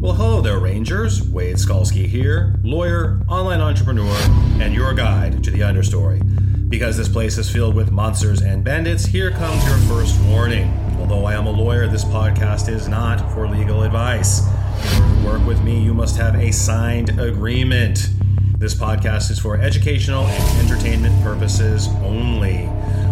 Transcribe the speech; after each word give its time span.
Well, 0.00 0.12
hello 0.12 0.40
there, 0.40 0.60
Rangers. 0.60 1.28
Wade 1.28 1.56
Skalski 1.56 2.06
here, 2.06 2.54
lawyer, 2.62 3.20
online 3.28 3.60
entrepreneur, 3.60 4.14
and 4.60 4.72
your 4.72 4.94
guide 4.94 5.42
to 5.42 5.50
the 5.50 5.58
understory. 5.58 6.22
Because 6.70 6.96
this 6.96 7.08
place 7.08 7.36
is 7.36 7.50
filled 7.50 7.74
with 7.74 7.90
monsters 7.90 8.40
and 8.40 8.62
bandits, 8.62 9.04
here 9.06 9.32
comes 9.32 9.64
your 9.66 9.76
first 9.88 10.20
warning. 10.26 10.72
Although 11.00 11.24
I 11.24 11.34
am 11.34 11.48
a 11.48 11.50
lawyer, 11.50 11.88
this 11.88 12.04
podcast 12.04 12.68
is 12.68 12.86
not 12.86 13.28
for 13.32 13.48
legal 13.48 13.82
advice. 13.82 14.42
To 14.42 15.22
work 15.26 15.44
with 15.44 15.60
me, 15.64 15.82
you 15.82 15.92
must 15.94 16.16
have 16.16 16.36
a 16.36 16.52
signed 16.52 17.18
agreement. 17.18 18.08
This 18.56 18.74
podcast 18.74 19.32
is 19.32 19.40
for 19.40 19.60
educational 19.60 20.26
and 20.26 20.70
entertainment 20.70 21.20
purposes 21.24 21.88
only. 22.04 22.66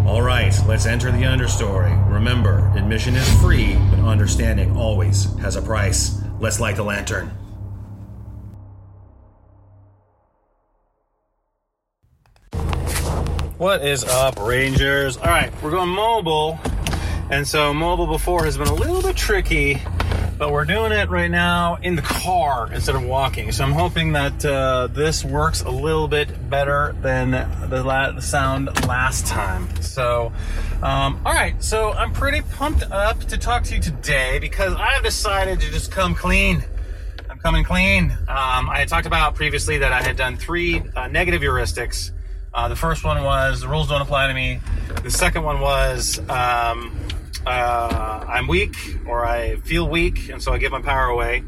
All 0.06 0.22
right, 0.22 0.56
let's 0.68 0.86
enter 0.86 1.10
the 1.10 1.24
understory. 1.24 2.12
Remember, 2.12 2.72
admission 2.76 3.16
is 3.16 3.40
free, 3.40 3.74
but 3.90 3.98
understanding 3.98 4.76
always 4.76 5.24
has 5.40 5.56
a 5.56 5.62
price. 5.62 6.22
Let's 6.38 6.60
light 6.60 6.76
the 6.76 6.82
lantern. 6.82 7.30
What 13.56 13.82
is 13.82 14.04
up, 14.04 14.38
Rangers? 14.38 15.16
All 15.16 15.24
right, 15.24 15.50
we're 15.62 15.70
going 15.70 15.88
mobile. 15.88 16.58
And 17.30 17.48
so, 17.48 17.72
mobile 17.72 18.06
before 18.06 18.44
has 18.44 18.58
been 18.58 18.68
a 18.68 18.74
little 18.74 19.00
bit 19.00 19.16
tricky, 19.16 19.80
but 20.38 20.52
we're 20.52 20.64
doing 20.64 20.92
it 20.92 21.08
right 21.08 21.30
now 21.30 21.76
in 21.76 21.96
the 21.96 22.02
car 22.02 22.70
instead 22.72 22.94
of 22.94 23.04
walking. 23.04 23.52
So, 23.52 23.64
I'm 23.64 23.72
hoping 23.72 24.12
that 24.12 24.44
uh, 24.44 24.88
this 24.88 25.24
works 25.24 25.62
a 25.62 25.70
little 25.70 26.08
bit 26.08 26.50
better 26.50 26.94
than 27.00 27.30
the, 27.70 27.82
la- 27.82 28.12
the 28.12 28.22
sound 28.22 28.66
last 28.86 29.26
time. 29.26 29.68
So, 29.82 30.32
um, 30.82 31.20
all 31.24 31.32
right, 31.32 31.62
so 31.62 31.92
I'm 31.92 32.12
pretty 32.12 32.42
pumped 32.42 32.82
up 32.90 33.20
to 33.24 33.38
talk 33.38 33.64
to 33.64 33.74
you 33.76 33.80
today 33.80 34.38
because 34.38 34.74
I've 34.74 35.02
decided 35.02 35.60
to 35.60 35.70
just 35.70 35.90
come 35.90 36.14
clean. 36.14 36.62
I'm 37.30 37.38
coming 37.38 37.64
clean. 37.64 38.10
Um, 38.28 38.68
I 38.68 38.76
had 38.78 38.88
talked 38.88 39.06
about 39.06 39.34
previously 39.34 39.78
that 39.78 39.92
I 39.92 40.02
had 40.02 40.16
done 40.16 40.36
three 40.36 40.82
uh, 40.94 41.08
negative 41.08 41.42
heuristics. 41.42 42.10
Uh, 42.52 42.68
the 42.68 42.76
first 42.76 43.04
one 43.04 43.22
was 43.22 43.60
the 43.60 43.68
rules 43.68 43.88
don't 43.88 44.00
apply 44.00 44.28
to 44.28 44.34
me. 44.34 44.60
The 45.02 45.10
second 45.10 45.42
one 45.42 45.60
was 45.60 46.18
um, 46.30 46.96
uh, 47.46 48.24
I'm 48.28 48.48
weak 48.48 48.76
or 49.06 49.24
I 49.24 49.56
feel 49.56 49.88
weak, 49.88 50.28
and 50.28 50.42
so 50.42 50.52
I 50.52 50.58
give 50.58 50.72
my 50.72 50.82
power 50.82 51.06
away. 51.06 51.44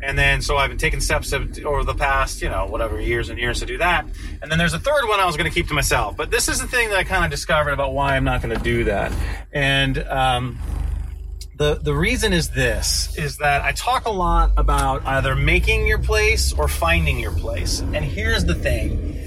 And 0.00 0.16
then, 0.16 0.42
so 0.42 0.56
I've 0.56 0.68
been 0.68 0.78
taking 0.78 1.00
steps 1.00 1.32
over 1.32 1.82
the 1.82 1.94
past, 1.94 2.40
you 2.40 2.48
know, 2.48 2.66
whatever 2.66 3.00
years 3.00 3.30
and 3.30 3.38
years 3.38 3.58
to 3.60 3.66
do 3.66 3.78
that. 3.78 4.06
And 4.40 4.50
then 4.50 4.58
there's 4.58 4.74
a 4.74 4.78
third 4.78 5.08
one 5.08 5.18
I 5.18 5.26
was 5.26 5.36
going 5.36 5.50
to 5.50 5.54
keep 5.54 5.66
to 5.68 5.74
myself. 5.74 6.16
But 6.16 6.30
this 6.30 6.48
is 6.48 6.60
the 6.60 6.68
thing 6.68 6.90
that 6.90 6.98
I 6.98 7.04
kind 7.04 7.24
of 7.24 7.32
discovered 7.32 7.72
about 7.72 7.94
why 7.94 8.14
I'm 8.14 8.22
not 8.22 8.40
going 8.40 8.56
to 8.56 8.62
do 8.62 8.84
that. 8.84 9.12
And 9.52 9.98
um, 10.04 10.58
the 11.56 11.74
the 11.74 11.94
reason 11.94 12.32
is 12.32 12.50
this: 12.50 13.16
is 13.18 13.38
that 13.38 13.62
I 13.62 13.72
talk 13.72 14.06
a 14.06 14.10
lot 14.10 14.52
about 14.56 15.04
either 15.04 15.34
making 15.34 15.86
your 15.86 15.98
place 15.98 16.52
or 16.52 16.68
finding 16.68 17.18
your 17.18 17.32
place. 17.32 17.80
And 17.80 18.04
here's 18.04 18.44
the 18.44 18.54
thing: 18.54 19.18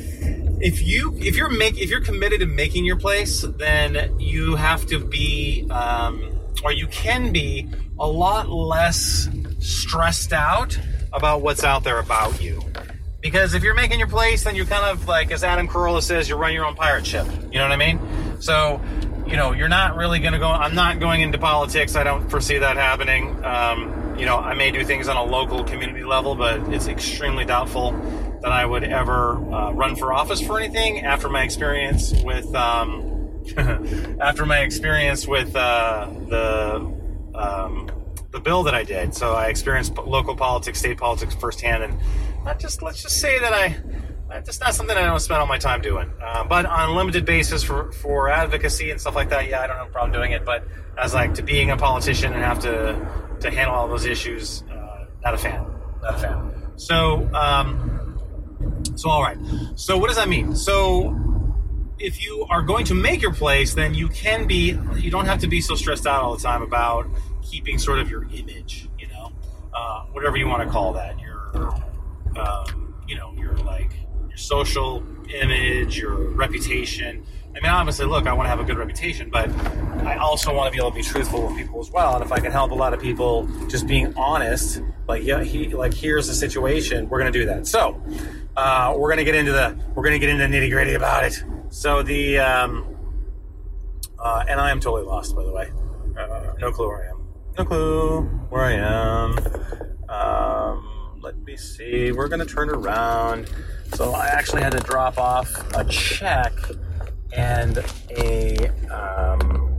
if 0.62 0.82
you 0.82 1.16
if 1.18 1.36
you're 1.36 1.50
make 1.50 1.80
if 1.80 1.90
you're 1.90 2.02
committed 2.02 2.40
to 2.42 2.46
making 2.46 2.86
your 2.86 2.98
place, 2.98 3.42
then 3.42 4.20
you 4.20 4.56
have 4.56 4.86
to 4.88 5.04
be, 5.04 5.68
um, 5.70 6.40
or 6.64 6.72
you 6.72 6.88
can 6.88 7.32
be, 7.32 7.68
a 8.00 8.08
lot 8.08 8.50
less 8.50 9.28
stressed 9.60 10.34
out 10.34 10.78
about 11.14 11.42
what's 11.42 11.64
out 11.64 11.84
there 11.84 12.00
about 12.00 12.42
you. 12.42 12.62
Because 13.22 13.54
if 13.54 13.64
you're 13.64 13.76
making 13.76 14.00
your 14.00 14.08
place, 14.08 14.44
then 14.44 14.56
you're 14.56 14.66
kind 14.66 14.86
of 14.86 15.08
like, 15.08 15.32
as 15.32 15.44
Adam 15.44 15.68
Carolla 15.68 16.02
says, 16.02 16.28
you 16.28 16.36
run 16.36 16.54
your 16.54 16.66
own 16.66 16.76
pirate 16.76 17.06
ship. 17.06 17.28
You 17.52 17.60
know 17.60 17.64
what 17.64 17.72
I 17.72 17.76
mean? 17.76 18.00
So, 18.40 18.82
you 19.28 19.36
know, 19.36 19.52
you're 19.52 19.70
not 19.70 19.96
really 19.96 20.20
going 20.20 20.34
to 20.34 20.40
go. 20.40 20.48
I'm 20.48 20.74
not 20.74 21.00
going 21.00 21.22
into 21.22 21.38
politics. 21.38 21.96
I 21.96 22.04
don't 22.04 22.28
foresee 22.30 22.58
that 22.58 22.78
happening. 22.78 23.44
Um, 23.46 24.16
you 24.18 24.26
know, 24.26 24.38
I 24.38 24.56
may 24.56 24.72
do 24.72 24.84
things 24.84 25.08
on 25.08 25.18
a 25.18 25.24
local 25.24 25.64
community 25.64 26.04
level, 26.04 26.34
but 26.34 26.62
it's 26.74 26.88
extremely 26.88 27.46
doubtful 27.46 27.92
that 28.42 28.52
I 28.52 28.66
would 28.66 28.84
ever 28.84 29.36
uh, 29.54 29.72
run 29.72 29.96
for 29.96 30.14
office 30.14 30.42
for 30.42 30.60
anything 30.60 31.02
after 31.02 31.30
my 31.30 31.44
experience 31.44 32.14
with 32.24 32.54
um, 32.56 33.44
after 34.20 34.46
my 34.46 34.60
experience 34.60 35.28
with 35.28 35.56
uh, 35.56 36.10
the 36.28 36.76
um, 37.36 37.90
the 38.32 38.40
bill 38.40 38.64
that 38.64 38.74
I 38.74 38.84
did. 38.84 39.14
So 39.14 39.34
I 39.34 39.48
experienced 39.48 39.96
local 39.98 40.36
politics, 40.36 40.80
state 40.80 40.98
politics 40.98 41.36
firsthand, 41.36 41.84
and 41.84 41.98
not 42.44 42.60
just 42.60 42.82
let's 42.82 43.02
just 43.02 43.20
say 43.20 43.40
that 43.40 43.54
I. 43.54 43.78
It's 44.34 44.62
not 44.62 44.74
something 44.74 44.96
I 44.96 45.02
don't 45.02 45.20
spend 45.20 45.42
all 45.42 45.48
my 45.48 45.58
time 45.58 45.82
doing, 45.82 46.10
uh, 46.24 46.46
but 46.46 46.66
on 46.66 46.90
a 46.92 46.94
limited 46.94 47.26
basis 47.26 47.64
for, 47.64 47.92
for 47.92 48.30
advocacy 48.30 48.90
and 48.90 49.00
stuff 49.00 49.14
like 49.14 49.28
that. 49.32 49.50
Yeah, 49.50 49.60
I 49.60 49.68
don't 49.68 49.76
have 49.76 49.88
a 49.88 49.92
problem 49.92 50.14
doing 50.14 50.32
it. 50.32 50.46
But 50.46 50.66
as 50.98 51.14
like 51.14 51.34
to 51.34 51.44
being 51.44 51.70
a 51.70 51.76
politician 51.76 52.32
and 52.32 52.42
have 52.42 52.60
to 52.60 53.38
to 53.42 53.52
handle 53.52 53.76
all 53.76 53.90
those 53.90 54.06
issues, 54.06 54.64
uh, 54.72 55.06
not 55.22 55.34
a 55.34 55.38
fan. 55.38 55.66
Not 56.02 56.16
a 56.16 56.18
fan. 56.18 56.52
So 56.78 57.30
um, 57.34 57.91
so, 59.02 59.10
all 59.10 59.24
right. 59.24 59.38
So, 59.76 59.98
what 59.98 60.10
does 60.10 60.18
that 60.18 60.30
mean? 60.30 60.56
So, 60.56 61.18
if 61.98 62.24
you 62.24 62.46
are 62.52 62.62
going 62.62 62.86
to 62.86 62.94
make 62.94 63.20
your 63.20 63.34
place, 63.34 63.74
then 63.74 63.96
you 63.96 64.08
can 64.10 64.46
be, 64.46 64.78
you 64.96 65.10
don't 65.10 65.26
have 65.26 65.40
to 65.40 65.48
be 65.48 65.60
so 65.60 65.74
stressed 65.74 66.06
out 66.06 66.22
all 66.22 66.36
the 66.36 66.42
time 66.44 66.62
about 66.62 67.08
keeping 67.42 67.80
sort 67.80 67.98
of 67.98 68.12
your 68.12 68.26
image, 68.32 68.88
you 69.00 69.08
know, 69.08 69.32
uh, 69.74 70.04
whatever 70.12 70.38
you 70.38 70.48
want 70.48 70.62
to 70.62 70.70
call 70.70 70.94
that. 70.94 71.20
Your, 71.20 71.74
um, 72.38 72.94
you 73.08 73.16
know, 73.16 73.34
your 73.34 73.56
like, 73.58 73.92
your 74.30 74.38
social 74.38 75.04
image, 75.34 75.98
your 75.98 76.30
reputation. 76.30 77.26
I 77.56 77.60
mean, 77.60 77.72
obviously, 77.72 78.06
look, 78.06 78.28
I 78.28 78.34
want 78.34 78.46
to 78.46 78.50
have 78.50 78.60
a 78.60 78.64
good 78.64 78.78
reputation, 78.78 79.30
but 79.32 79.50
I 80.06 80.18
also 80.18 80.54
want 80.56 80.72
to 80.72 80.72
be 80.72 80.78
able 80.78 80.92
to 80.92 80.96
be 80.96 81.04
truthful 81.04 81.48
with 81.48 81.58
people 81.58 81.80
as 81.82 81.90
well. 81.92 82.16
And 82.16 82.24
if 82.24 82.32
I 82.32 82.40
can 82.40 82.52
help 82.52 82.72
a 82.72 82.76
lot 82.76 82.94
of 82.94 83.02
people 83.02 83.48
just 83.68 83.88
being 83.88 84.14
honest, 84.16 84.82
like, 85.08 85.24
yeah, 85.24 85.44
he, 85.44 85.68
like, 85.70 85.94
here's 85.94 86.28
the 86.28 86.34
situation, 86.34 87.10
we're 87.10 87.20
going 87.20 87.32
to 87.32 87.38
do 87.38 87.46
that. 87.48 87.68
So, 87.68 88.02
uh, 88.58 88.94
we're 88.98 89.10
gonna 89.10 89.24
get 89.24 89.36
into 89.36 89.52
the 89.52 89.78
we're 89.96 90.04
gonna 90.04 90.20
get 90.20 90.30
into 90.30 90.46
the 90.46 90.54
nitty 90.54 90.70
gritty 90.70 90.94
about 90.94 91.24
it. 91.24 91.44
So 91.70 92.04
the 92.04 92.40
um, 92.40 92.98
uh, 94.20 94.44
and 94.48 94.60
I 94.60 94.72
am 94.72 94.80
totally 94.80 95.04
lost, 95.04 95.36
by 95.36 95.44
the 95.44 95.52
way. 95.52 95.72
Uh, 96.18 96.54
no 96.60 96.72
clue 96.72 96.88
where 96.88 97.06
I 97.06 97.10
am. 97.10 97.28
No 97.58 97.66
clue 97.66 98.22
where 98.50 98.64
I 98.64 98.74
am. 98.74 100.10
Um, 100.10 101.20
let 101.22 101.38
me 101.38 101.56
see. 101.56 102.12
We're 102.12 102.28
gonna 102.28 102.46
turn 102.46 102.70
around. 102.70 103.50
So 103.94 104.12
I 104.12 104.28
actually 104.28 104.64
had 104.64 104.74
to 104.74 104.80
drop 104.80 105.18
off 105.18 105.50
a 105.74 105.86
check 105.86 106.54
and 107.34 107.78
a 108.10 108.68
um, 108.90 109.74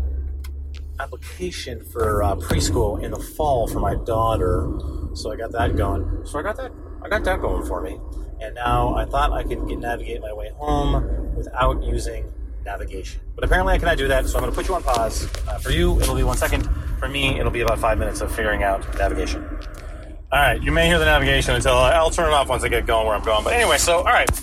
application 0.98 1.82
for 1.84 2.22
uh, 2.22 2.36
preschool 2.36 3.02
in 3.02 3.10
the 3.10 3.18
fall 3.18 3.68
for 3.68 3.80
my 3.80 3.96
daughter. 4.06 4.70
So 5.14 5.30
I 5.30 5.36
got 5.36 5.52
that 5.52 5.76
going. 5.76 6.22
So 6.24 6.38
I 6.38 6.42
got 6.42 6.56
that. 6.56 6.72
I 7.02 7.08
got 7.08 7.24
that 7.24 7.40
going 7.40 7.66
for 7.66 7.82
me 7.82 7.98
and 8.42 8.54
now 8.54 8.94
I 8.94 9.04
thought 9.04 9.32
I 9.32 9.44
could 9.44 9.68
get, 9.68 9.78
navigate 9.78 10.20
my 10.20 10.32
way 10.32 10.50
home 10.56 11.34
without 11.36 11.82
using 11.82 12.30
navigation. 12.64 13.20
But 13.34 13.44
apparently 13.44 13.74
I 13.74 13.78
cannot 13.78 13.98
do 13.98 14.08
that, 14.08 14.26
so 14.26 14.36
I'm 14.36 14.42
going 14.42 14.52
to 14.52 14.56
put 14.56 14.68
you 14.68 14.74
on 14.74 14.82
pause. 14.82 15.28
Uh, 15.48 15.58
for 15.58 15.70
you, 15.70 16.00
it'll 16.00 16.14
be 16.14 16.22
one 16.22 16.36
second. 16.36 16.68
For 16.98 17.08
me, 17.08 17.38
it'll 17.38 17.52
be 17.52 17.60
about 17.60 17.78
five 17.78 17.98
minutes 17.98 18.20
of 18.20 18.34
figuring 18.34 18.62
out 18.62 18.82
navigation. 18.98 19.44
All 20.32 20.38
right, 20.38 20.62
you 20.62 20.72
may 20.72 20.86
hear 20.86 20.98
the 20.98 21.04
navigation 21.04 21.54
until 21.54 21.74
I, 21.74 21.92
I'll 21.92 22.10
turn 22.10 22.28
it 22.28 22.34
off 22.34 22.48
once 22.48 22.64
I 22.64 22.68
get 22.68 22.86
going 22.86 23.06
where 23.06 23.14
I'm 23.14 23.22
going. 23.22 23.44
But 23.44 23.52
anyway, 23.54 23.78
so 23.78 23.98
all 23.98 24.04
right, 24.04 24.34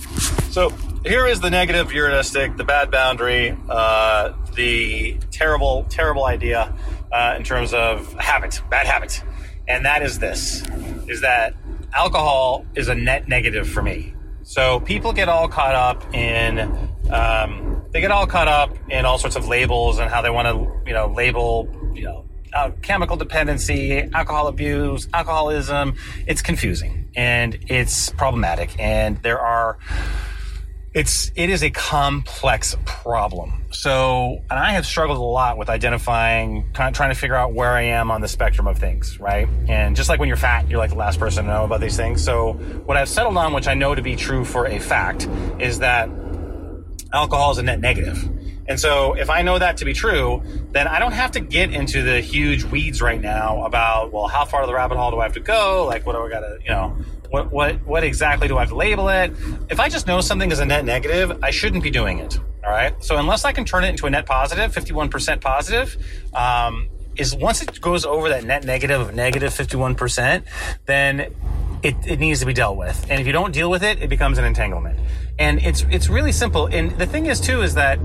so 0.51 0.69
here 1.03 1.25
is 1.25 1.39
the 1.39 1.49
negative 1.49 1.89
heuristic, 1.89 2.57
the 2.57 2.63
bad 2.63 2.91
boundary, 2.91 3.57
uh, 3.67 4.33
the 4.55 5.17
terrible, 5.31 5.85
terrible 5.89 6.25
idea 6.25 6.75
uh, 7.11 7.35
in 7.37 7.43
terms 7.43 7.73
of 7.73 8.13
habit, 8.13 8.61
bad 8.69 8.85
habit, 8.85 9.23
and 9.67 9.85
that 9.85 10.03
is 10.03 10.19
this: 10.19 10.61
is 11.07 11.21
that 11.21 11.55
alcohol 11.93 12.65
is 12.75 12.87
a 12.87 12.95
net 12.95 13.27
negative 13.27 13.67
for 13.67 13.81
me. 13.81 14.13
So 14.43 14.79
people 14.79 15.13
get 15.13 15.29
all 15.29 15.47
caught 15.47 15.75
up 15.75 16.13
in 16.13 16.59
um, 17.11 17.83
they 17.91 18.01
get 18.01 18.11
all 18.11 18.27
caught 18.27 18.47
up 18.47 18.75
in 18.89 19.05
all 19.05 19.17
sorts 19.17 19.35
of 19.35 19.47
labels 19.47 19.99
and 19.99 20.09
how 20.09 20.21
they 20.21 20.29
want 20.29 20.47
to 20.47 20.87
you 20.87 20.93
know 20.93 21.07
label 21.07 21.67
you 21.93 22.03
know 22.03 22.25
uh, 22.53 22.71
chemical 22.81 23.15
dependency, 23.15 24.01
alcohol 24.13 24.47
abuse, 24.47 25.07
alcoholism. 25.13 25.95
It's 26.25 26.41
confusing 26.41 27.09
and 27.15 27.57
it's 27.67 28.09
problematic, 28.11 28.77
and 28.79 29.21
there 29.21 29.39
are 29.39 29.77
it's 30.93 31.31
it 31.35 31.49
is 31.49 31.63
a 31.63 31.69
complex 31.69 32.75
problem. 32.85 33.65
So, 33.71 34.41
and 34.49 34.59
I 34.59 34.71
have 34.71 34.85
struggled 34.85 35.19
a 35.19 35.21
lot 35.21 35.57
with 35.57 35.69
identifying, 35.69 36.71
kind 36.73 36.89
of 36.89 36.95
trying 36.95 37.11
to 37.11 37.15
figure 37.15 37.35
out 37.35 37.53
where 37.53 37.71
I 37.71 37.81
am 37.81 38.09
on 38.09 38.21
the 38.21 38.27
spectrum 38.27 38.67
of 38.67 38.79
things, 38.79 39.19
right? 39.19 39.47
And 39.67 39.95
just 39.95 40.09
like 40.09 40.19
when 40.19 40.27
you're 40.27 40.37
fat, 40.37 40.67
you're 40.69 40.79
like 40.79 40.89
the 40.89 40.95
last 40.95 41.19
person 41.19 41.45
to 41.45 41.51
know 41.51 41.63
about 41.63 41.79
these 41.79 41.95
things. 41.95 42.23
So, 42.23 42.53
what 42.85 42.97
I've 42.97 43.09
settled 43.09 43.37
on, 43.37 43.53
which 43.53 43.67
I 43.67 43.75
know 43.75 43.93
to 43.93 44.01
be 44.01 44.15
true 44.15 44.43
for 44.43 44.65
a 44.65 44.79
fact, 44.79 45.29
is 45.59 45.79
that 45.79 46.09
alcohol 47.13 47.51
is 47.51 47.59
a 47.59 47.63
net 47.63 47.79
negative. 47.79 48.27
And 48.67 48.79
so, 48.79 49.13
if 49.13 49.29
I 49.29 49.43
know 49.43 49.59
that 49.59 49.77
to 49.77 49.85
be 49.85 49.93
true, 49.93 50.41
then 50.71 50.87
I 50.87 50.97
don't 50.97 51.11
have 51.11 51.31
to 51.31 51.39
get 51.39 51.71
into 51.71 52.01
the 52.01 52.19
huge 52.21 52.63
weeds 52.63 52.99
right 52.99 53.21
now 53.21 53.63
about, 53.63 54.11
well, 54.11 54.27
how 54.27 54.45
far 54.45 54.61
to 54.61 54.67
the 54.67 54.73
rabbit 54.73 54.97
hole 54.97 55.11
do 55.11 55.19
I 55.19 55.23
have 55.23 55.33
to 55.33 55.39
go? 55.39 55.85
Like, 55.85 56.07
what 56.07 56.13
do 56.13 56.25
I 56.25 56.29
got 56.29 56.39
to, 56.41 56.57
you 56.63 56.69
know, 56.69 56.97
what, 57.29 57.51
what, 57.51 57.85
what 57.85 58.03
exactly 58.03 58.47
do 58.47 58.57
I 58.57 58.61
have 58.61 58.69
to 58.69 58.75
label 58.75 59.09
it? 59.09 59.31
If 59.69 59.79
I 59.79 59.89
just 59.89 60.07
know 60.07 60.21
something 60.21 60.51
is 60.51 60.59
a 60.59 60.65
net 60.65 60.85
negative, 60.85 61.39
I 61.43 61.51
shouldn't 61.51 61.83
be 61.83 61.91
doing 61.91 62.19
it. 62.19 62.39
All 62.65 62.71
right. 62.71 62.93
So 63.03 63.17
unless 63.17 63.45
I 63.45 63.51
can 63.51 63.65
turn 63.65 63.83
it 63.83 63.89
into 63.89 64.05
a 64.05 64.09
net 64.09 64.25
positive, 64.25 64.73
51% 64.73 65.41
positive, 65.41 65.97
um, 66.33 66.89
is 67.15 67.35
once 67.35 67.61
it 67.61 67.79
goes 67.81 68.05
over 68.05 68.29
that 68.29 68.43
net 68.43 68.63
negative 68.63 69.01
of 69.01 69.13
negative 69.13 69.53
51%, 69.53 70.43
then 70.85 71.33
it, 71.83 71.95
it 72.05 72.19
needs 72.19 72.39
to 72.39 72.45
be 72.45 72.53
dealt 72.53 72.77
with. 72.77 73.05
And 73.09 73.21
if 73.21 73.27
you 73.27 73.33
don't 73.33 73.53
deal 73.53 73.69
with 73.69 73.83
it, 73.83 74.01
it 74.01 74.09
becomes 74.09 74.37
an 74.37 74.45
entanglement. 74.45 74.99
And 75.37 75.59
it's 75.59 75.85
it's 75.89 76.09
really 76.09 76.31
simple. 76.31 76.67
And 76.67 76.91
the 76.97 77.05
thing 77.05 77.27
is 77.27 77.39
too 77.39 77.61
is 77.61 77.75
that 77.75 77.99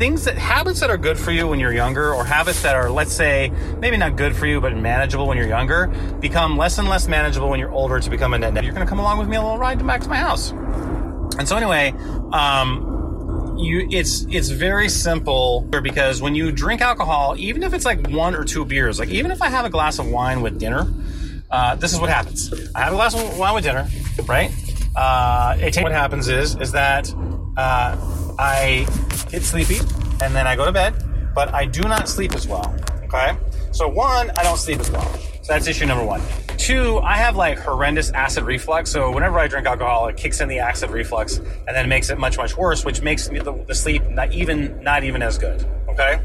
things 0.00 0.24
that 0.24 0.38
habits 0.38 0.80
that 0.80 0.88
are 0.88 0.96
good 0.96 1.18
for 1.18 1.30
you 1.30 1.46
when 1.46 1.60
you're 1.60 1.74
younger 1.74 2.14
or 2.14 2.24
habits 2.24 2.62
that 2.62 2.74
are 2.74 2.90
let's 2.90 3.12
say 3.12 3.52
maybe 3.80 3.98
not 3.98 4.16
good 4.16 4.34
for 4.34 4.46
you 4.46 4.58
but 4.58 4.74
manageable 4.74 5.26
when 5.26 5.36
you're 5.36 5.46
younger 5.46 5.88
become 6.20 6.56
less 6.56 6.78
and 6.78 6.88
less 6.88 7.06
manageable 7.06 7.50
when 7.50 7.60
you're 7.60 7.70
older 7.70 8.00
to 8.00 8.08
become 8.08 8.32
a 8.32 8.38
net. 8.38 8.64
You're 8.64 8.72
going 8.72 8.86
to 8.86 8.88
come 8.88 8.98
along 8.98 9.18
with 9.18 9.28
me 9.28 9.36
a 9.36 9.42
little 9.42 9.58
ride 9.58 9.86
back 9.86 10.00
to 10.00 10.08
my 10.08 10.16
house. 10.16 10.52
And 10.52 11.46
so 11.46 11.54
anyway, 11.54 11.92
um, 12.32 13.56
you 13.58 13.88
it's 13.90 14.26
it's 14.30 14.48
very 14.48 14.88
simple 14.88 15.60
because 15.60 16.22
when 16.22 16.34
you 16.34 16.50
drink 16.50 16.80
alcohol, 16.80 17.34
even 17.36 17.62
if 17.62 17.74
it's 17.74 17.84
like 17.84 18.08
one 18.08 18.34
or 18.34 18.46
two 18.46 18.64
beers, 18.64 18.98
like 18.98 19.10
even 19.10 19.30
if 19.30 19.42
I 19.42 19.50
have 19.50 19.66
a 19.66 19.70
glass 19.70 19.98
of 19.98 20.08
wine 20.08 20.40
with 20.40 20.58
dinner, 20.58 20.90
uh, 21.50 21.74
this 21.74 21.92
is 21.92 22.00
what 22.00 22.08
happens. 22.08 22.50
I 22.74 22.80
have 22.80 22.94
a 22.94 22.96
glass 22.96 23.14
of 23.14 23.38
wine 23.38 23.54
with 23.54 23.64
dinner, 23.64 23.86
right? 24.26 24.50
Uh, 24.96 25.58
it, 25.60 25.76
what 25.82 25.92
happens 25.92 26.28
is 26.28 26.56
is 26.56 26.72
that 26.72 27.14
uh, 27.58 27.96
I 28.40 28.86
get 29.30 29.42
sleepy 29.42 29.80
and 30.22 30.34
then 30.34 30.46
I 30.46 30.56
go 30.56 30.64
to 30.64 30.72
bed, 30.72 30.94
but 31.34 31.52
I 31.52 31.66
do 31.66 31.82
not 31.82 32.08
sleep 32.08 32.34
as 32.34 32.48
well. 32.48 32.74
Okay, 33.04 33.36
so 33.70 33.86
one, 33.86 34.30
I 34.30 34.42
don't 34.42 34.56
sleep 34.56 34.80
as 34.80 34.90
well. 34.90 35.04
So 35.42 35.52
that's 35.52 35.66
issue 35.66 35.84
number 35.84 36.04
one. 36.06 36.22
Two, 36.56 37.00
I 37.00 37.16
have 37.16 37.36
like 37.36 37.58
horrendous 37.58 38.10
acid 38.12 38.44
reflux. 38.44 38.90
So 38.90 39.12
whenever 39.12 39.38
I 39.38 39.46
drink 39.46 39.66
alcohol, 39.66 40.08
it 40.08 40.16
kicks 40.16 40.40
in 40.40 40.48
the 40.48 40.58
acid 40.58 40.90
reflux 40.90 41.36
and 41.36 41.76
then 41.76 41.86
makes 41.90 42.08
it 42.08 42.18
much 42.18 42.38
much 42.38 42.56
worse, 42.56 42.82
which 42.82 43.02
makes 43.02 43.28
the, 43.28 43.62
the 43.66 43.74
sleep 43.74 44.08
not 44.08 44.32
even 44.32 44.82
not 44.82 45.04
even 45.04 45.20
as 45.20 45.36
good. 45.36 45.62
Okay, 45.90 46.22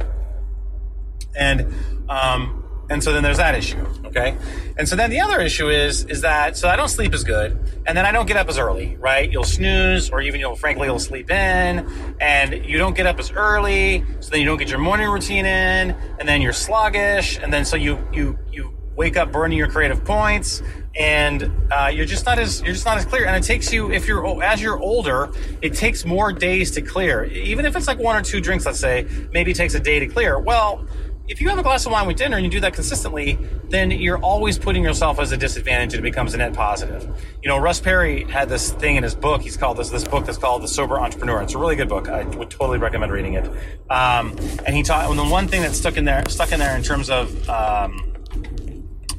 and 1.35 1.67
um, 2.07 2.64
and 2.89 3.03
so 3.03 3.11
then 3.13 3.23
there's 3.23 3.37
that 3.37 3.55
issue, 3.55 3.83
okay? 4.05 4.37
And 4.77 4.87
so 4.87 4.95
then 4.95 5.09
the 5.09 5.19
other 5.19 5.39
issue 5.41 5.69
is 5.69 6.05
is 6.05 6.21
that 6.21 6.57
so 6.57 6.69
I 6.69 6.75
don't 6.75 6.89
sleep 6.89 7.13
as 7.13 7.23
good, 7.23 7.57
and 7.85 7.97
then 7.97 8.05
I 8.05 8.11
don't 8.11 8.27
get 8.27 8.37
up 8.37 8.47
as 8.47 8.57
early, 8.57 8.95
right? 8.97 9.31
You'll 9.31 9.43
snooze, 9.43 10.09
or 10.09 10.21
even 10.21 10.39
you'll 10.39 10.55
frankly 10.55 10.87
you'll 10.87 10.99
sleep 10.99 11.31
in, 11.31 11.89
and 12.19 12.65
you 12.65 12.77
don't 12.77 12.95
get 12.95 13.07
up 13.07 13.19
as 13.19 13.31
early, 13.31 14.03
so 14.19 14.29
then 14.29 14.39
you 14.39 14.45
don't 14.45 14.57
get 14.57 14.69
your 14.69 14.79
morning 14.79 15.09
routine 15.09 15.45
in, 15.45 15.95
and 16.19 16.27
then 16.27 16.41
you're 16.41 16.53
sluggish, 16.53 17.39
and 17.39 17.51
then 17.51 17.65
so 17.65 17.75
you 17.75 17.97
you 18.13 18.37
you 18.51 18.71
wake 18.95 19.17
up 19.17 19.31
burning 19.31 19.57
your 19.57 19.69
creative 19.69 20.05
points, 20.05 20.61
and 20.95 21.51
uh, 21.71 21.91
you're 21.93 22.05
just 22.05 22.25
not 22.25 22.39
as 22.39 22.61
you're 22.61 22.73
just 22.73 22.85
not 22.85 22.97
as 22.97 23.05
clear. 23.05 23.25
And 23.25 23.35
it 23.35 23.45
takes 23.45 23.73
you 23.73 23.91
if 23.91 24.07
you're 24.07 24.43
as 24.43 24.61
you're 24.61 24.77
older, 24.79 25.31
it 25.61 25.73
takes 25.73 26.05
more 26.05 26.31
days 26.31 26.71
to 26.71 26.81
clear. 26.81 27.25
Even 27.25 27.65
if 27.65 27.75
it's 27.75 27.87
like 27.87 27.99
one 27.99 28.15
or 28.15 28.21
two 28.21 28.41
drinks, 28.41 28.65
let's 28.65 28.79
say, 28.79 29.07
maybe 29.31 29.51
it 29.51 29.57
takes 29.57 29.73
a 29.73 29.79
day 29.79 29.99
to 29.99 30.07
clear. 30.07 30.39
Well 30.39 30.85
if 31.27 31.41
you 31.41 31.49
have 31.49 31.57
a 31.57 31.63
glass 31.63 31.85
of 31.85 31.91
wine 31.91 32.07
with 32.07 32.17
dinner 32.17 32.37
and 32.37 32.45
you 32.45 32.51
do 32.51 32.59
that 32.59 32.73
consistently, 32.73 33.37
then 33.69 33.89
you're 33.91 34.19
always 34.19 34.59
putting 34.59 34.83
yourself 34.83 35.19
as 35.19 35.31
a 35.31 35.37
disadvantage 35.37 35.93
and 35.93 36.05
it 36.05 36.09
becomes 36.09 36.33
a 36.33 36.37
net 36.37 36.53
positive. 36.53 37.03
You 37.41 37.49
know, 37.49 37.57
Russ 37.57 37.79
Perry 37.79 38.25
had 38.25 38.47
this 38.47 38.71
thing 38.71 38.95
in 38.95 39.03
his 39.03 39.15
book. 39.15 39.41
He's 39.41 39.57
called 39.57 39.77
this 39.77 39.89
this 39.89 40.03
book 40.03 40.25
that's 40.25 40.37
called 40.37 40.61
The 40.61 40.67
Sober 40.67 40.99
Entrepreneur. 40.99 41.41
It's 41.41 41.55
a 41.55 41.57
really 41.57 41.75
good 41.75 41.89
book. 41.89 42.09
I 42.09 42.23
would 42.23 42.49
totally 42.49 42.77
recommend 42.77 43.11
reading 43.11 43.33
it. 43.33 43.45
Um, 43.89 44.35
and 44.65 44.75
he 44.75 44.83
taught 44.83 45.09
and 45.09 45.17
the 45.17 45.25
one 45.25 45.47
thing 45.47 45.61
that 45.61 45.73
stuck 45.73 45.97
in 45.97 46.05
there 46.05 46.23
stuck 46.29 46.51
in 46.51 46.59
there 46.59 46.75
in 46.75 46.83
terms 46.83 47.09
of 47.09 47.49
um, 47.49 48.13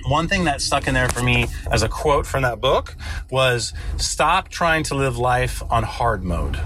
one 0.06 0.28
thing 0.28 0.44
that 0.44 0.60
stuck 0.60 0.86
in 0.86 0.94
there 0.94 1.08
for 1.08 1.22
me 1.22 1.46
as 1.70 1.82
a 1.82 1.88
quote 1.88 2.26
from 2.26 2.42
that 2.42 2.60
book 2.60 2.94
was 3.30 3.72
stop 3.96 4.48
trying 4.48 4.84
to 4.84 4.94
live 4.94 5.18
life 5.18 5.62
on 5.70 5.82
hard 5.82 6.22
mode. 6.22 6.60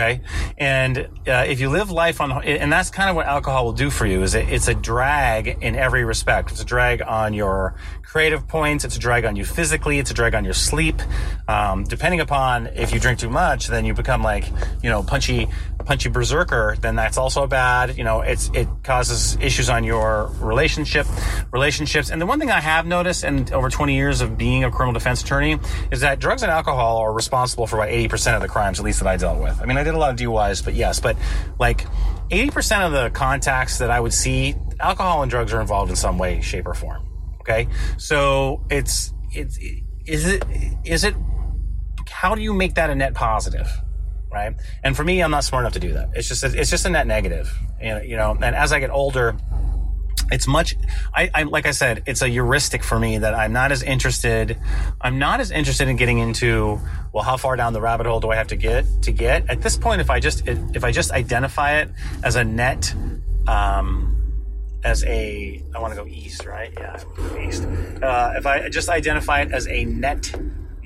Okay. 0.00 0.22
And 0.56 0.98
uh, 1.26 1.44
if 1.46 1.60
you 1.60 1.68
live 1.68 1.90
life 1.90 2.22
on, 2.22 2.42
and 2.42 2.72
that's 2.72 2.88
kind 2.88 3.10
of 3.10 3.16
what 3.16 3.26
alcohol 3.26 3.66
will 3.66 3.72
do 3.74 3.90
for 3.90 4.06
you 4.06 4.22
is 4.22 4.34
it, 4.34 4.48
it's 4.48 4.66
a 4.66 4.74
drag 4.74 5.58
in 5.62 5.76
every 5.76 6.04
respect. 6.04 6.50
It's 6.52 6.62
a 6.62 6.64
drag 6.64 7.02
on 7.02 7.34
your 7.34 7.74
creative 8.02 8.48
points. 8.48 8.86
It's 8.86 8.96
a 8.96 8.98
drag 8.98 9.26
on 9.26 9.36
you 9.36 9.44
physically. 9.44 9.98
It's 9.98 10.10
a 10.10 10.14
drag 10.14 10.34
on 10.34 10.42
your 10.42 10.54
sleep. 10.54 11.02
Um, 11.48 11.84
depending 11.84 12.20
upon 12.20 12.68
if 12.68 12.94
you 12.94 12.98
drink 12.98 13.18
too 13.18 13.28
much, 13.28 13.66
then 13.66 13.84
you 13.84 13.92
become 13.92 14.22
like, 14.22 14.46
you 14.82 14.88
know, 14.88 15.02
punchy, 15.02 15.48
punchy 15.90 16.08
berserker. 16.08 16.76
Then 16.80 16.94
that's 16.94 17.18
also 17.18 17.48
bad. 17.48 17.98
You 17.98 18.04
know, 18.04 18.20
it's, 18.20 18.48
it 18.54 18.68
causes 18.84 19.36
issues 19.40 19.68
on 19.68 19.82
your 19.82 20.30
relationship, 20.38 21.04
relationships. 21.50 22.10
And 22.10 22.22
the 22.22 22.26
one 22.26 22.38
thing 22.38 22.48
I 22.48 22.60
have 22.60 22.86
noticed 22.86 23.24
and 23.24 23.52
over 23.52 23.68
20 23.68 23.96
years 23.96 24.20
of 24.20 24.38
being 24.38 24.62
a 24.62 24.70
criminal 24.70 24.92
defense 24.92 25.20
attorney 25.20 25.58
is 25.90 26.02
that 26.02 26.20
drugs 26.20 26.44
and 26.44 26.52
alcohol 26.52 26.98
are 26.98 27.12
responsible 27.12 27.66
for 27.66 27.74
about 27.74 27.88
80% 27.88 28.36
of 28.36 28.40
the 28.40 28.46
crimes, 28.46 28.78
at 28.78 28.84
least 28.84 29.00
that 29.00 29.08
I 29.08 29.16
dealt 29.16 29.42
with. 29.42 29.60
I 29.60 29.64
mean, 29.64 29.78
I 29.78 29.82
did 29.82 29.94
a 29.94 29.98
lot 29.98 30.12
of 30.12 30.16
DUIs, 30.16 30.64
but 30.64 30.74
yes, 30.74 31.00
but 31.00 31.16
like 31.58 31.84
80% 32.28 32.86
of 32.86 32.92
the 32.92 33.10
contacts 33.10 33.78
that 33.78 33.90
I 33.90 33.98
would 33.98 34.14
see, 34.14 34.54
alcohol 34.78 35.22
and 35.22 35.30
drugs 35.30 35.52
are 35.52 35.60
involved 35.60 35.90
in 35.90 35.96
some 35.96 36.18
way, 36.18 36.40
shape, 36.40 36.68
or 36.68 36.74
form. 36.74 37.04
Okay. 37.40 37.66
So 37.96 38.64
it's, 38.70 39.12
it's, 39.32 39.58
is 40.06 40.24
it, 40.28 40.44
is 40.84 41.02
it, 41.02 41.16
how 42.08 42.36
do 42.36 42.42
you 42.42 42.54
make 42.54 42.74
that 42.74 42.90
a 42.90 42.94
net 42.94 43.14
positive? 43.14 43.68
Right. 44.32 44.54
And 44.84 44.96
for 44.96 45.02
me, 45.02 45.22
I'm 45.22 45.32
not 45.32 45.42
smart 45.42 45.62
enough 45.62 45.72
to 45.72 45.80
do 45.80 45.92
that. 45.94 46.10
It's 46.14 46.28
just, 46.28 46.44
it's 46.44 46.70
just 46.70 46.86
a 46.86 46.90
net 46.90 47.06
negative. 47.06 47.52
You 47.80 48.16
know, 48.16 48.36
and 48.40 48.54
as 48.54 48.72
I 48.72 48.78
get 48.78 48.90
older, 48.90 49.36
it's 50.30 50.46
much 50.46 50.76
I, 51.12 51.30
I, 51.34 51.42
like 51.44 51.66
i 51.66 51.70
said 51.70 52.02
it's 52.06 52.22
a 52.22 52.28
heuristic 52.28 52.84
for 52.84 52.98
me 52.98 53.18
that 53.18 53.34
i'm 53.34 53.52
not 53.52 53.72
as 53.72 53.82
interested 53.82 54.58
i'm 55.00 55.18
not 55.18 55.40
as 55.40 55.50
interested 55.50 55.88
in 55.88 55.96
getting 55.96 56.18
into 56.18 56.78
well 57.12 57.24
how 57.24 57.36
far 57.36 57.56
down 57.56 57.72
the 57.72 57.80
rabbit 57.80 58.06
hole 58.06 58.20
do 58.20 58.30
i 58.30 58.36
have 58.36 58.48
to 58.48 58.56
get 58.56 58.84
to 59.02 59.12
get 59.12 59.48
at 59.50 59.62
this 59.62 59.76
point 59.76 60.00
if 60.00 60.10
i 60.10 60.20
just 60.20 60.46
if 60.46 60.84
i 60.84 60.92
just 60.92 61.10
identify 61.10 61.80
it 61.80 61.90
as 62.22 62.36
a 62.36 62.44
net 62.44 62.94
um 63.48 64.16
as 64.84 65.04
a 65.04 65.62
i 65.74 65.78
want 65.80 65.92
to 65.92 66.00
go 66.00 66.06
east 66.06 66.44
right 66.44 66.72
yeah 66.78 67.02
east 67.40 67.64
uh, 68.02 68.32
if 68.36 68.46
i 68.46 68.68
just 68.68 68.88
identify 68.88 69.40
it 69.40 69.52
as 69.52 69.66
a 69.68 69.84
net 69.84 70.32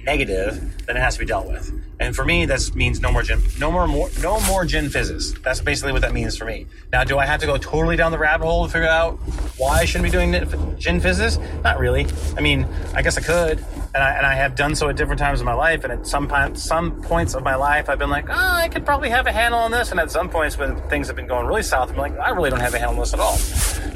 negative 0.05 0.87
then 0.87 0.97
it 0.97 1.01
has 1.01 1.15
to 1.15 1.21
be 1.21 1.27
dealt 1.27 1.47
with 1.47 1.73
and 2.01 2.15
for 2.15 2.25
me, 2.25 2.45
that 2.47 2.75
means 2.75 3.01
no 3.01 3.13
more 3.13 3.23
gin, 3.23 3.41
no 3.59 3.71
more, 3.71 3.87
more, 3.87 4.11
no 4.21 4.41
more 4.43 4.65
gin 4.65 4.91
fizzes. 4.91 5.35
That's 5.35 5.61
basically 5.61 5.93
what 5.93 6.03
that 6.03 6.13
means 6.13 6.37
for 6.37 6.45
me. 6.45 6.67
Now, 6.93 7.05
do 7.05 7.19
I 7.19 7.27
have 7.27 7.41
to 7.41 7.47
go 7.47 7.57
totally 7.57 7.97
down 7.97 8.11
the 8.11 8.19
rabbit 8.19 8.45
hole 8.45 8.67
to 8.67 8.73
figure 8.73 8.89
out 8.89 9.17
why 9.57 9.81
I 9.81 9.85
shouldn't 9.85 10.05
be 10.05 10.11
doing 10.11 10.33
gin 10.79 11.01
fizzes? 11.01 11.39
Not 11.63 11.79
really. 11.79 12.07
I 12.37 12.41
mean, 12.41 12.67
I 12.95 13.03
guess 13.03 13.17
I 13.17 13.21
could, 13.21 13.65
and 13.95 14.03
I, 14.03 14.11
and 14.17 14.27
I 14.27 14.35
have 14.35 14.57
done 14.57 14.75
so 14.75 14.89
at 14.89 14.97
different 14.97 15.21
times 15.21 15.41
in 15.41 15.47
my 15.47 15.55
life. 15.55 15.85
And 15.85 15.93
at 15.93 16.07
some 16.07 16.29
some 16.57 17.01
points 17.03 17.35
of 17.35 17.45
my 17.45 17.55
life, 17.55 17.89
I've 17.89 17.99
been 17.99 18.11
like, 18.11 18.29
oh, 18.29 18.33
I 18.35 18.69
could 18.69 18.85
probably 18.85 19.11
have 19.11 19.27
a 19.27 19.33
handle 19.33 19.61
on 19.61 19.71
this. 19.71 19.93
And 19.93 20.01
at 20.01 20.11
some 20.11 20.29
points, 20.29 20.59
when 20.59 20.77
things 20.89 21.07
have 21.07 21.17
been 21.17 21.29
going 21.29 21.47
really 21.47 21.63
south, 21.63 21.91
I'm 21.91 21.97
like, 21.97 22.19
I 22.19 22.31
really 22.31 22.51
don't 22.51 22.61
have 22.61 22.75
a 22.75 22.79
handle 22.79 22.97
on 22.97 23.01
this 23.01 23.15
at 23.15 23.21
all. 23.21 23.37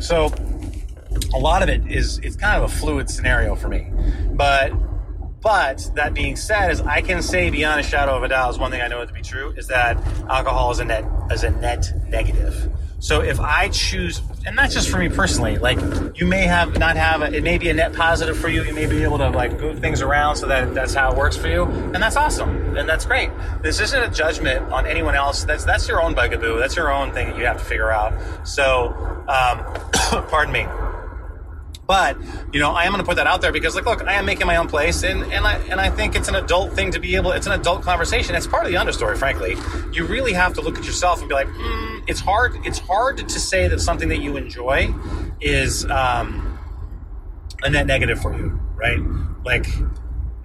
So, 0.00 0.32
a 1.34 1.38
lot 1.38 1.62
of 1.62 1.68
it 1.68 1.90
is 1.90 2.18
it's 2.18 2.36
kind 2.36 2.62
of 2.62 2.70
a 2.70 2.74
fluid 2.74 3.10
scenario 3.10 3.56
for 3.56 3.68
me, 3.68 3.90
but 4.32 4.72
but 5.40 5.90
that 5.94 6.14
being 6.14 6.36
said, 6.36 6.70
is 6.70 6.80
I 6.80 7.00
can 7.00 7.22
say 7.22 7.50
beyond 7.50 7.80
a 7.80 7.82
shadow 7.82 8.16
of 8.16 8.22
a 8.22 8.28
doubt, 8.28 8.50
is 8.50 8.58
one 8.58 8.70
thing 8.70 8.80
I 8.80 8.88
know 8.88 9.04
to 9.04 9.12
be 9.12 9.22
true, 9.22 9.52
is 9.56 9.68
that 9.68 9.96
alcohol 10.28 10.70
is 10.70 10.80
a 10.80 10.84
net 10.84 11.04
is 11.30 11.44
a 11.44 11.50
net 11.50 11.92
negative. 12.08 12.70
So 13.00 13.20
if 13.20 13.38
I 13.38 13.68
choose, 13.68 14.20
and 14.44 14.56
not 14.56 14.70
just 14.70 14.88
for 14.88 14.98
me 14.98 15.08
personally, 15.08 15.56
like 15.58 15.78
you 16.18 16.26
may 16.26 16.42
have 16.42 16.78
not 16.78 16.96
have 16.96 17.22
a, 17.22 17.32
it 17.32 17.44
may 17.44 17.56
be 17.56 17.68
a 17.68 17.74
net 17.74 17.94
positive 17.94 18.36
for 18.36 18.48
you. 18.48 18.64
You 18.64 18.74
may 18.74 18.86
be 18.86 19.04
able 19.04 19.18
to 19.18 19.30
like 19.30 19.60
move 19.60 19.78
things 19.78 20.02
around 20.02 20.34
so 20.34 20.48
that 20.48 20.74
that's 20.74 20.94
how 20.94 21.12
it 21.12 21.16
works 21.16 21.36
for 21.36 21.46
you, 21.46 21.64
and 21.64 21.94
that's 21.94 22.16
awesome, 22.16 22.76
and 22.76 22.88
that's 22.88 23.06
great. 23.06 23.30
This 23.62 23.78
isn't 23.78 24.02
a 24.02 24.10
judgment 24.10 24.72
on 24.72 24.84
anyone 24.86 25.14
else. 25.14 25.44
That's 25.44 25.64
that's 25.64 25.86
your 25.86 26.02
own 26.02 26.14
bugaboo. 26.14 26.58
That's 26.58 26.74
your 26.74 26.92
own 26.92 27.12
thing 27.12 27.28
that 27.28 27.38
you 27.38 27.44
have 27.44 27.58
to 27.58 27.64
figure 27.64 27.92
out. 27.92 28.12
So, 28.46 28.88
um, 29.28 29.64
pardon 30.28 30.52
me. 30.52 30.66
But 31.88 32.18
you 32.52 32.60
know, 32.60 32.72
I 32.72 32.84
am 32.84 32.92
going 32.92 33.02
to 33.02 33.06
put 33.06 33.16
that 33.16 33.26
out 33.26 33.40
there 33.40 33.50
because, 33.50 33.74
like, 33.74 33.86
look, 33.86 34.06
I 34.06 34.12
am 34.12 34.26
making 34.26 34.46
my 34.46 34.56
own 34.56 34.68
place, 34.68 35.02
and 35.02 35.24
and 35.32 35.46
I 35.46 35.56
and 35.70 35.80
I 35.80 35.88
think 35.88 36.14
it's 36.14 36.28
an 36.28 36.34
adult 36.34 36.74
thing 36.74 36.90
to 36.92 37.00
be 37.00 37.16
able. 37.16 37.32
It's 37.32 37.46
an 37.46 37.54
adult 37.54 37.82
conversation. 37.82 38.34
It's 38.34 38.46
part 38.46 38.66
of 38.66 38.70
the 38.70 38.76
understory, 38.76 39.16
frankly. 39.16 39.56
You 39.90 40.04
really 40.04 40.34
have 40.34 40.52
to 40.54 40.60
look 40.60 40.76
at 40.76 40.84
yourself 40.84 41.20
and 41.20 41.30
be 41.30 41.34
like, 41.34 41.46
mm, 41.46 42.04
it's 42.06 42.20
hard. 42.20 42.58
It's 42.66 42.78
hard 42.78 43.26
to 43.26 43.40
say 43.40 43.68
that 43.68 43.80
something 43.80 44.10
that 44.10 44.18
you 44.18 44.36
enjoy 44.36 44.94
is 45.40 45.86
um, 45.86 46.58
a 47.62 47.70
net 47.70 47.86
negative 47.86 48.20
for 48.20 48.36
you, 48.36 48.60
right? 48.76 49.00
Like, 49.46 49.66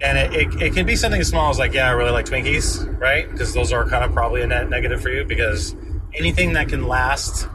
and 0.00 0.16
it, 0.16 0.32
it, 0.32 0.62
it 0.62 0.72
can 0.72 0.86
be 0.86 0.96
something 0.96 1.20
as 1.20 1.28
small 1.28 1.50
as 1.50 1.58
like, 1.58 1.74
yeah, 1.74 1.88
I 1.88 1.90
really 1.90 2.10
like 2.10 2.24
Twinkies, 2.24 2.98
right? 2.98 3.30
Because 3.30 3.52
those 3.52 3.70
are 3.70 3.86
kind 3.86 4.02
of 4.02 4.14
probably 4.14 4.40
a 4.40 4.46
net 4.46 4.70
negative 4.70 5.02
for 5.02 5.10
you 5.10 5.26
because 5.26 5.76
anything 6.14 6.54
that 6.54 6.70
can 6.70 6.88
last 6.88 7.48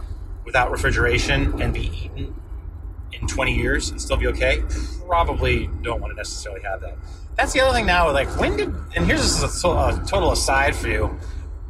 without 0.46 0.70
refrigeration 0.70 1.60
and 1.60 1.74
be 1.74 1.88
eaten 2.06 2.39
in 3.22 3.28
20 3.28 3.56
years 3.56 3.90
and 3.90 4.02
still 4.02 4.18
be 4.18 4.28
okay, 4.28 4.64
probably 5.08 5.70
don't 5.82 6.02
want 6.02 6.12
to 6.12 6.16
necessarily 6.16 6.62
have 6.62 6.82
that. 6.82 6.98
That's 7.36 7.54
the 7.54 7.62
other 7.62 7.74
thing 7.74 7.86
now. 7.86 8.12
Like, 8.12 8.28
when 8.40 8.58
did, 8.58 8.74
and 8.96 9.06
here's 9.06 9.42
a, 9.42 9.48
a 9.48 10.04
total 10.06 10.32
aside 10.32 10.76
for 10.76 10.88
you. 10.88 11.08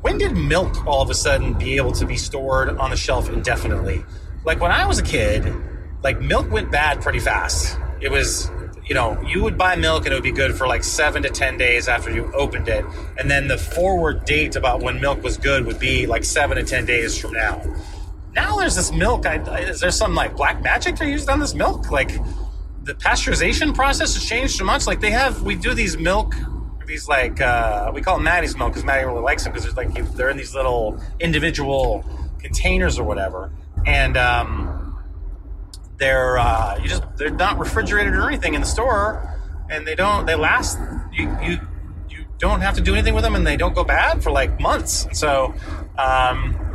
When 0.01 0.17
did 0.17 0.35
milk 0.35 0.85
all 0.87 1.01
of 1.01 1.09
a 1.09 1.13
sudden 1.13 1.53
be 1.53 1.75
able 1.75 1.91
to 1.93 2.05
be 2.05 2.17
stored 2.17 2.69
on 2.77 2.89
the 2.89 2.95
shelf 2.95 3.29
indefinitely? 3.29 4.03
Like, 4.45 4.59
when 4.61 4.71
I 4.71 4.85
was 4.85 4.99
a 4.99 5.03
kid, 5.03 5.53
like, 6.01 6.21
milk 6.21 6.49
went 6.49 6.71
bad 6.71 7.01
pretty 7.01 7.19
fast. 7.19 7.77
It 8.01 8.09
was, 8.09 8.49
you 8.85 8.95
know, 8.95 9.21
you 9.21 9.43
would 9.43 9.57
buy 9.57 9.75
milk 9.75 10.05
and 10.05 10.13
it 10.13 10.15
would 10.15 10.23
be 10.23 10.31
good 10.31 10.55
for 10.55 10.67
like 10.67 10.83
seven 10.83 11.21
to 11.23 11.29
10 11.29 11.57
days 11.57 11.87
after 11.87 12.09
you 12.09 12.31
opened 12.33 12.69
it. 12.69 12.85
And 13.17 13.29
then 13.29 13.47
the 13.47 13.57
forward 13.57 14.23
date 14.23 14.55
about 14.55 14.81
when 14.81 15.01
milk 15.01 15.21
was 15.21 15.37
good 15.37 15.65
would 15.65 15.79
be 15.79 16.07
like 16.07 16.23
seven 16.23 16.55
to 16.57 16.63
10 16.63 16.85
days 16.85 17.17
from 17.17 17.33
now 17.33 17.61
now 18.33 18.57
there's 18.57 18.75
this 18.75 18.91
milk. 18.91 19.25
I, 19.25 19.37
is 19.59 19.79
there 19.79 19.91
some 19.91 20.15
like 20.15 20.35
black 20.35 20.61
magic 20.61 20.97
they're 20.97 21.07
using 21.07 21.29
on 21.29 21.39
this 21.39 21.53
milk? 21.53 21.91
Like 21.91 22.11
the 22.83 22.93
pasteurization 22.93 23.73
process 23.73 24.13
has 24.13 24.25
changed 24.25 24.55
so 24.55 24.65
much. 24.65 24.87
Like 24.87 24.99
they 24.99 25.11
have, 25.11 25.41
we 25.41 25.55
do 25.55 25.73
these 25.73 25.97
milk, 25.97 26.35
these 26.89 27.07
like 27.07 27.39
uh, 27.39 27.91
we 27.93 28.01
call 28.01 28.15
them 28.15 28.23
Maddie's 28.23 28.57
milk 28.57 28.71
because 28.71 28.83
Maddie 28.83 29.05
really 29.05 29.21
likes 29.21 29.43
them 29.43 29.53
because 29.53 29.77
like 29.77 29.93
they're 30.15 30.29
in 30.29 30.37
these 30.37 30.53
little 30.53 30.99
individual 31.19 32.03
containers 32.39 32.99
or 32.99 33.03
whatever, 33.03 33.51
and 33.85 34.17
um, 34.17 34.97
they're 35.97 36.37
uh, 36.37 36.77
you 36.81 36.89
just 36.89 37.03
they're 37.15 37.29
not 37.29 37.59
refrigerated 37.59 38.13
or 38.15 38.27
anything 38.27 38.55
in 38.55 38.61
the 38.61 38.67
store, 38.67 39.39
and 39.69 39.85
they 39.85 39.95
don't 39.95 40.25
they 40.25 40.35
last 40.35 40.79
you 41.13 41.29
you 41.41 41.59
you 42.09 42.25
don't 42.39 42.61
have 42.61 42.73
to 42.75 42.81
do 42.81 42.93
anything 42.93 43.13
with 43.13 43.23
them, 43.23 43.35
and 43.35 43.45
they 43.45 43.55
don't 43.55 43.75
go 43.75 43.83
bad 43.83 44.21
for 44.23 44.31
like 44.31 44.59
months. 44.59 45.07
So. 45.13 45.53
Um, 45.97 46.68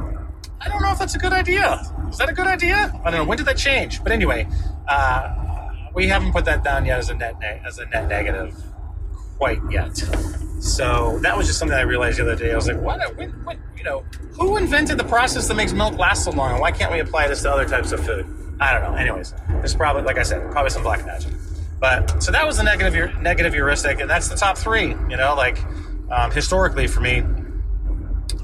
I 0.65 0.69
don't 0.69 0.83
know 0.83 0.93
if 0.93 0.99
that's 0.99 1.15
a 1.15 1.19
good 1.19 1.33
idea. 1.33 1.81
Is 2.09 2.19
that 2.19 2.29
a 2.29 2.33
good 2.33 2.47
idea? 2.47 2.93
I 3.05 3.11
don't 3.11 3.21
know. 3.21 3.25
When 3.25 3.37
did 3.37 3.47
that 3.47 3.59
change? 3.59 4.03
But 4.03 4.13
anyway, 4.13 4.49
uh, 4.89 5.71
we 5.95 6.09
haven't 6.09 6.33
put 6.33 6.45
that 6.47 6.65
down 6.65 6.87
yet 6.87 6.99
as 6.99 7.11
a 7.11 7.15
net 7.15 7.39
ne- 7.41 7.61
as 7.67 7.79
a 7.79 7.87
net 7.87 8.09
negative 8.09 8.55
quite 9.37 9.61
yet. 9.71 9.97
So 10.61 11.19
that 11.21 11.37
was 11.37 11.47
just 11.47 11.59
something 11.59 11.77
I 11.77 11.83
realized 11.83 12.19
the 12.19 12.23
other 12.23 12.37
day. 12.37 12.53
I 12.53 12.57
was 12.57 12.67
like, 12.67 12.81
what, 12.81 12.99
what, 13.17 13.29
what, 13.45 13.57
you 13.77 13.85
know, 13.85 14.05
who 14.39 14.57
invented 14.57 14.97
the 14.99 15.05
process 15.05 15.47
that 15.49 15.55
makes 15.55 15.73
milk 15.75 15.99
last 15.99 16.25
so 16.25 16.31
long? 16.31 16.59
Why 16.61 16.73
can't 16.73 16.91
we 16.91 17.01
apply 17.01 17.29
this 17.29 17.43
to 17.43 17.53
other 17.53 17.69
types 17.69 17.93
of 17.93 18.05
food? 18.05 18.27
I 18.61 18.73
don't 18.73 18.83
know. 18.83 18.97
Anyways, 18.97 19.35
it's 19.63 19.75
probably, 19.75 20.03
like 20.03 20.17
I 20.17 20.23
said, 20.23 20.51
probably 20.51 20.71
some 20.71 20.83
black 20.83 21.05
magic. 21.05 21.33
But 21.81 22.23
so 22.23 22.33
that 22.33 22.47
was 22.47 22.57
the 22.57 22.63
negative, 22.63 23.21
negative 23.21 23.53
heuristic, 23.53 24.01
and 24.01 24.09
that's 24.09 24.29
the 24.29 24.37
top 24.37 24.57
three. 24.57 24.89
You 25.11 25.17
know, 25.19 25.35
like 25.37 25.59
um, 26.11 26.31
historically 26.31 26.87
for 26.87 27.01
me, 27.01 27.23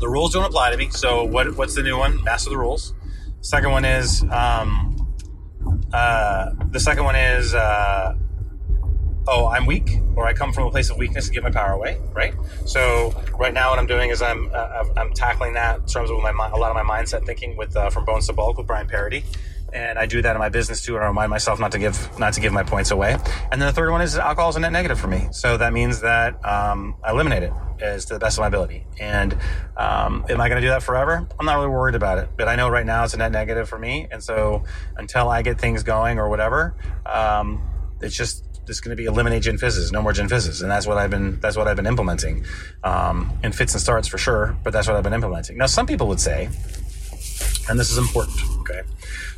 the 0.01 0.09
rules 0.09 0.33
don't 0.33 0.45
apply 0.45 0.71
to 0.71 0.77
me. 0.77 0.89
So 0.91 1.25
what, 1.25 1.57
what's 1.57 1.75
the 1.75 1.83
new 1.83 1.99
one? 1.99 2.23
Master 2.25 2.51
the 2.51 2.59
rules. 2.59 2.95
Second 3.43 3.71
one 3.71 3.85
is 3.85 4.23
um, 4.31 5.15
uh, 5.93 6.51
the 6.71 6.81
second 6.81 7.05
one 7.05 7.17
is 7.17 7.55
uh, 7.55 8.15
oh 9.29 9.47
i'm 9.49 9.67
weak 9.67 9.99
or 10.17 10.27
i 10.27 10.33
come 10.33 10.53
from 10.53 10.67
a 10.67 10.71
place 10.71 10.91
of 10.91 10.97
weakness 10.97 11.27
to 11.27 11.33
give 11.33 11.43
my 11.43 11.51
power 11.51 11.73
away 11.73 11.99
right 12.13 12.35
so 12.65 13.15
right 13.39 13.53
now 13.53 13.71
what 13.71 13.79
i'm 13.79 13.87
doing 13.87 14.11
is 14.11 14.23
i'm 14.23 14.51
uh, 14.53 14.85
i'm 14.97 15.13
tackling 15.13 15.53
that 15.53 15.77
in 15.81 15.87
terms 15.87 16.11
of 16.11 16.21
my 16.21 16.31
a 16.31 16.57
lot 16.57 16.75
of 16.75 16.75
my 16.75 16.99
mindset 16.99 17.25
thinking 17.27 17.57
with 17.57 17.77
uh, 17.77 17.91
from 17.91 18.05
bones 18.05 18.27
to 18.27 18.33
bulk 18.33 18.57
with 18.57 18.67
brian 18.67 18.87
parody 18.87 19.23
and 19.73 19.99
I 19.99 20.07
do 20.07 20.23
that 20.23 20.37
in 20.37 20.39
my 20.39 20.49
business 20.49 20.83
too, 20.83 20.97
and 20.97 21.05
I 21.05 21.09
remind 21.09 21.31
myself 21.31 21.61
not 21.61 21.73
to 21.73 21.79
give 21.79 22.19
not 22.19 22.35
to 22.35 22.41
give 22.41 22.53
my 22.53 22.63
points 22.63 22.91
away. 22.91 23.13
And 23.51 23.61
then 23.61 23.69
the 23.69 23.73
third 23.73 23.91
one 23.91 24.01
is 24.01 24.17
alcohol 24.17 24.51
is 24.51 24.57
a 24.57 24.61
net 24.61 24.73
negative 24.73 24.99
for 24.99 25.09
me, 25.09 25.29
so 25.33 25.57
that 25.57 25.73
means 25.73 26.01
that 26.01 26.45
um, 26.45 26.97
I 27.03 27.11
eliminate 27.11 27.43
it 27.43 27.53
as 27.81 28.05
to 28.07 28.15
the 28.15 28.21
best 28.21 28.37
of 28.37 28.43
my 28.43 28.49
ability. 28.49 28.85
And 28.99 29.33
um, 29.77 30.25
am 30.29 30.41
I 30.41 30.49
going 30.49 30.61
to 30.61 30.67
do 30.67 30.69
that 30.69 30.83
forever? 30.83 31.27
I'm 31.39 31.47
not 31.47 31.57
really 31.57 31.69
worried 31.69 31.95
about 31.95 32.19
it, 32.19 32.29
but 32.37 32.49
I 32.49 32.57
know 32.57 32.69
right 32.69 32.85
now 32.85 33.05
it's 33.05 33.15
a 33.15 33.17
net 33.17 33.33
negative 33.33 33.69
for 33.69 33.79
me, 33.79 34.09
and 34.11 34.23
so 34.23 34.65
until 34.97 35.29
I 35.29 35.43
get 35.43 35.61
things 35.61 35.83
going 35.83 36.19
or 36.19 36.29
whatever, 36.29 36.75
um, 37.07 37.63
it's 38.01 38.17
just 38.17 38.45
it's 38.71 38.81
going 38.81 38.97
to 38.97 38.97
be 38.97 39.07
eliminate 39.07 39.43
gin 39.43 39.59
fizzes, 39.59 39.91
no 39.93 40.01
more 40.01 40.13
gin 40.13 40.29
fizzes, 40.29 40.63
and 40.63 40.71
that's 40.71 40.87
what 40.87 40.97
I've 40.97 41.11
been 41.11 41.41
that's 41.41 41.57
what 41.57 41.67
I've 41.67 41.77
been 41.77 41.87
implementing 41.87 42.45
um, 42.85 43.33
in 43.43 43.53
fits 43.53 43.75
and 43.75 43.81
starts 43.81 44.09
for 44.09 44.17
sure. 44.17 44.57
But 44.63 44.73
that's 44.73 44.87
what 44.87 44.97
I've 44.97 45.03
been 45.03 45.13
implementing. 45.13 45.59
Now, 45.59 45.67
some 45.67 45.87
people 45.87 46.07
would 46.09 46.21
say, 46.21 46.49
and 47.71 47.81
this 47.81 47.91
is 47.91 47.97
important, 47.97 48.39
okay 48.61 48.83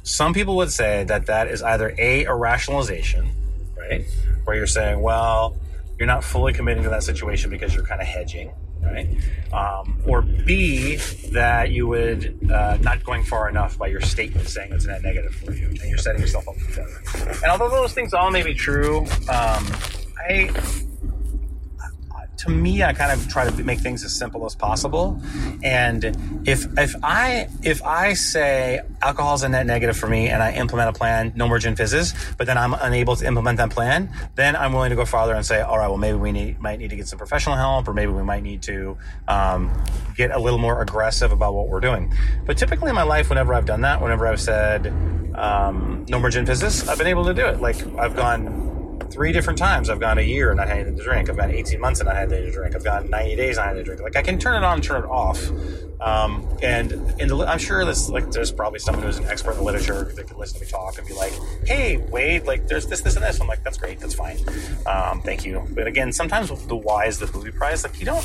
some 0.03 0.35
people 0.35 0.57
would 0.57 0.73
say 0.73 1.05
that 1.05 1.27
that 1.27 1.49
is 1.49 1.63
either 1.63 1.95
a, 1.99 2.25
a 2.25 2.35
rationalization, 2.35 3.31
right? 3.77 4.05
Where 4.45 4.57
you're 4.57 4.67
saying, 4.67 5.01
well, 5.01 5.57
you're 5.99 6.07
not 6.07 6.25
fully 6.25 6.53
committing 6.53 6.83
to 6.85 6.91
that 6.91 7.05
situation 7.05 7.51
because 7.51 7.75
you're 7.75 7.85
kind 7.85 8.01
of 8.01 8.07
hedging, 8.07 8.51
right? 8.83 9.07
Um, 9.53 10.01
or 10.05 10.23
B, 10.23 10.97
that 11.31 11.71
you 11.71 11.87
would 11.87 12.51
uh, 12.51 12.79
not 12.81 13.05
going 13.05 13.23
far 13.23 13.49
enough 13.49 13.79
by 13.79 13.87
your 13.87 14.01
statement 14.01 14.49
saying 14.49 14.73
it's 14.73 14.87
net 14.87 15.03
negative 15.03 15.35
for 15.35 15.53
you, 15.53 15.69
and 15.69 15.85
you're 15.85 15.99
setting 15.99 16.21
yourself 16.21 16.49
up 16.49 16.57
for 16.57 16.73
failure. 16.73 17.39
And 17.43 17.53
although 17.53 17.69
those 17.69 17.93
things 17.93 18.13
all 18.13 18.31
may 18.31 18.43
be 18.43 18.55
true, 18.55 19.01
um, 19.29 19.65
I 20.19 20.51
to 22.39 22.51
me, 22.51 22.83
I 22.83 22.93
kind 22.93 23.13
of 23.13 23.29
try 23.29 23.49
to 23.49 23.65
make 23.65 23.81
things 23.81 24.05
as 24.05 24.15
simple 24.15 24.45
as 24.47 24.55
possible. 24.55 25.21
And 25.63 26.05
if 26.45 26.67
if 26.79 26.95
I 27.03 27.49
if 27.63 27.83
I 27.85 28.15
say 28.15 28.81
alcohol 29.01 29.35
is 29.35 29.43
a 29.43 29.49
net 29.49 29.67
negative 29.67 29.97
for 29.97 30.09
me, 30.09 30.29
and 30.29 30.43
I 30.43 30.53
implement 30.53 30.91
a 30.91 30.93
plan, 30.93 31.33
no 31.37 31.47
more 31.47 31.59
gin 31.59 31.77
fizzes, 31.77 32.15
but 32.39 32.47
then 32.47 32.59
I'm 32.59 32.75
unable 32.75 33.17
to 33.17 33.27
implement 33.27 33.59
that 33.59 33.71
plan, 33.71 34.11
then 34.35 34.57
I'm 34.57 34.73
willing 34.73 34.91
to 34.91 34.97
go 34.97 35.05
farther 35.05 35.35
and 35.35 35.45
say, 35.45 35.61
all 35.61 35.79
right, 35.79 35.89
well 35.89 35.99
maybe 35.99 36.19
we 36.19 36.33
need 36.33 36.61
might 36.61 36.79
need 36.79 36.91
to 36.91 36.97
get 36.97 37.07
some 37.07 37.19
professional 37.19 37.57
help, 37.57 37.87
or 37.87 37.95
maybe 37.95 38.13
we 38.13 38.23
might 38.23 38.43
need 38.43 38.63
to 38.63 38.97
um, 39.29 39.71
get 40.17 40.31
a 40.31 40.39
little 40.39 40.59
more 40.59 40.83
aggressive 40.83 41.33
about 41.33 41.55
what 41.55 41.69
we're 41.69 41.81
doing. 41.81 42.13
But 42.45 42.59
typically 42.59 42.89
in 42.89 42.97
my 42.97 43.03
life, 43.05 43.29
whenever 43.29 43.55
I've 43.55 43.67
done 43.67 43.83
that, 43.83 44.01
whenever 44.01 44.27
I've 44.27 44.41
said 44.41 44.89
um, 45.35 46.05
no 46.09 46.19
more 46.19 46.31
gin 46.31 46.47
fizzes, 46.47 46.89
I've 46.89 46.99
been 46.99 47.07
able 47.07 47.25
to 47.27 47.35
do 47.35 47.47
it. 47.47 47.61
Like 47.61 47.87
I've 47.97 48.17
gone 48.17 48.82
three 49.11 49.33
different 49.33 49.59
times 49.59 49.91
I've 49.91 50.01
gone 50.01 50.19
a 50.19 50.23
year 50.23 50.51
and 50.51 50.59
not 50.59 50.69
had 50.69 50.79
anything 50.79 50.97
to 50.97 51.05
drink. 51.05 51.31
I've 51.31 51.37
gone 51.37 51.51
18 51.51 51.81
months 51.81 52.01
and 52.01 52.07
not 52.07 52.17
had 52.17 52.33
anything 52.33 52.51
to 52.51 52.57
drink. 52.57 52.75
I've 52.75 52.85
gone 52.85 53.11
90 53.11 53.37
days 53.37 53.59
and 53.59 53.67
not 53.67 53.77
had 53.77 53.81
to 53.81 53.85
drink. 53.85 54.01
Like 54.01 54.17
I 54.17 54.23
can 54.23 54.39
turn 54.39 54.63
it 54.63 54.65
on 54.65 54.75
and 54.75 54.85
turn 54.85 55.03
it 55.05 55.09
off. 55.09 55.51
Um, 56.03 56.49
and 56.63 56.93
in 57.21 57.29
the, 57.29 57.39
I'm 57.47 57.59
sure 57.59 57.85
this, 57.85 58.09
like, 58.09 58.29
there's 58.33 58.51
probably 58.51 58.81
someone 58.81 59.05
who's 59.05 59.19
an 59.19 59.27
expert 59.27 59.53
in 59.53 59.59
the 59.59 59.63
literature 59.63 60.13
that 60.17 60.27
could 60.27 60.37
listen 60.37 60.59
to 60.59 60.65
me 60.65 60.71
talk 60.71 60.99
and 60.99 61.07
be 61.07 61.15
like, 61.15 61.33
"Hey, 61.65 61.99
Wade, 61.99 62.45
like, 62.45 62.67
there's 62.67 62.87
this, 62.87 63.03
this, 63.03 63.15
and 63.15 63.25
this." 63.25 63.41
I'm 63.41 63.47
like, 63.47 63.63
"That's 63.63 63.79
great. 63.79 64.01
That's 64.01 64.15
fine. 64.15 64.37
Um, 64.85 65.23
thank 65.23 65.45
you." 65.45 65.65
But 65.71 65.87
again, 65.87 66.13
sometimes 66.13 66.49
the 66.67 66.75
why 66.75 67.07
is 67.07 67.21
the 67.21 67.27
booby 67.27 67.53
prize. 67.53 67.85
Like, 67.85 68.01
you 68.01 68.07
don't, 68.07 68.25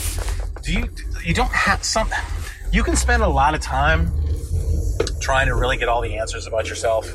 do 0.64 0.74
you, 0.74 0.90
you 1.24 1.36
don't 1.36 1.52
have 1.52 1.84
some. 1.84 2.10
You 2.72 2.84
can 2.84 2.96
spend 2.96 3.22
a 3.22 3.28
lot 3.28 3.54
of 3.54 3.62
time 3.62 4.12
trying 5.28 5.48
to 5.48 5.56
really 5.56 5.76
get 5.76 5.90
all 5.90 6.02
the 6.02 6.16
answers 6.18 6.48
about 6.48 6.70
yourself 6.70 7.06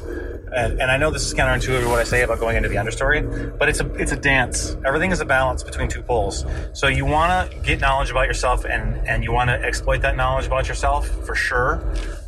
and, 0.52 0.80
and 0.82 0.90
I 0.90 0.98
know 0.98 1.10
this 1.10 1.26
is 1.26 1.32
counterintuitive 1.32 1.88
what 1.88 1.98
I 1.98 2.04
say 2.04 2.22
about 2.22 2.38
going 2.38 2.56
into 2.56 2.68
the 2.68 2.76
understory, 2.76 3.58
but 3.58 3.70
it's 3.70 3.80
a 3.80 3.90
it's 3.94 4.12
a 4.12 4.16
dance. 4.16 4.76
Everything 4.84 5.10
is 5.10 5.20
a 5.20 5.24
balance 5.24 5.62
between 5.62 5.88
two 5.88 6.02
poles. 6.02 6.44
So 6.74 6.88
you 6.88 7.06
want 7.06 7.50
to 7.50 7.58
get 7.60 7.80
knowledge 7.80 8.10
about 8.10 8.26
yourself, 8.26 8.66
and 8.66 8.96
and 9.08 9.24
you 9.24 9.32
want 9.32 9.48
to 9.48 9.54
exploit 9.54 10.02
that 10.02 10.14
knowledge 10.14 10.46
about 10.46 10.68
yourself 10.68 11.08
for 11.26 11.34
sure. 11.34 11.82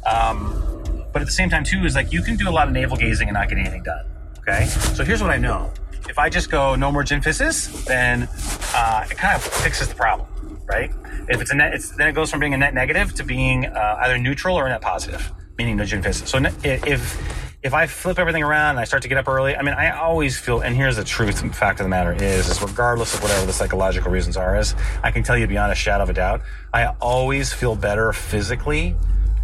Um, 0.06 1.04
but 1.12 1.20
at 1.20 1.26
the 1.26 1.32
same 1.32 1.50
time, 1.50 1.64
too, 1.64 1.84
is 1.84 1.94
like 1.94 2.12
you 2.12 2.22
can 2.22 2.36
do 2.36 2.48
a 2.48 2.50
lot 2.50 2.66
of 2.66 2.72
navel 2.72 2.96
gazing 2.96 3.28
and 3.28 3.34
not 3.34 3.50
get 3.50 3.58
anything 3.58 3.82
done. 3.82 4.06
Okay, 4.38 4.64
so 4.64 5.04
here's 5.04 5.20
what 5.20 5.30
I 5.30 5.36
know: 5.36 5.70
if 6.08 6.18
I 6.18 6.30
just 6.30 6.50
go 6.50 6.74
no 6.76 6.90
more 6.90 7.04
gin 7.04 7.20
fizzes, 7.20 7.84
then 7.84 8.26
uh, 8.74 9.06
it 9.10 9.18
kind 9.18 9.36
of 9.36 9.42
fixes 9.42 9.88
the 9.88 9.94
problem, 9.94 10.60
right? 10.64 10.90
If 11.28 11.42
it's 11.42 11.50
a 11.50 11.56
net, 11.56 11.74
it's, 11.74 11.90
then 11.90 12.08
it 12.08 12.14
goes 12.14 12.30
from 12.30 12.40
being 12.40 12.54
a 12.54 12.58
net 12.58 12.72
negative 12.72 13.12
to 13.16 13.22
being 13.22 13.66
uh, 13.66 13.98
either 14.00 14.16
neutral 14.16 14.56
or 14.56 14.64
a 14.66 14.70
net 14.70 14.80
positive, 14.80 15.30
meaning 15.58 15.76
no 15.76 15.84
gin 15.84 16.02
fizzes. 16.02 16.28
So 16.28 16.38
if 16.62 17.44
if 17.64 17.72
I 17.72 17.86
flip 17.86 18.18
everything 18.18 18.42
around 18.42 18.72
and 18.72 18.80
I 18.80 18.84
start 18.84 19.02
to 19.04 19.08
get 19.08 19.16
up 19.16 19.26
early, 19.26 19.56
I 19.56 19.62
mean, 19.62 19.72
I 19.72 19.98
always 19.98 20.38
feel, 20.38 20.60
and 20.60 20.76
here's 20.76 20.96
the 20.96 21.04
truth 21.04 21.40
fact 21.56 21.80
of 21.80 21.84
the 21.84 21.88
matter 21.88 22.12
is, 22.12 22.50
is 22.50 22.60
regardless 22.60 23.14
of 23.14 23.22
whatever 23.22 23.46
the 23.46 23.54
psychological 23.54 24.10
reasons 24.10 24.36
are, 24.36 24.54
is 24.58 24.74
I 25.02 25.10
can 25.10 25.22
tell 25.22 25.38
you 25.38 25.46
beyond 25.46 25.72
a 25.72 25.74
shadow 25.74 26.02
of 26.02 26.10
a 26.10 26.12
doubt, 26.12 26.42
I 26.74 26.88
always 27.00 27.54
feel 27.54 27.74
better 27.74 28.12
physically 28.12 28.90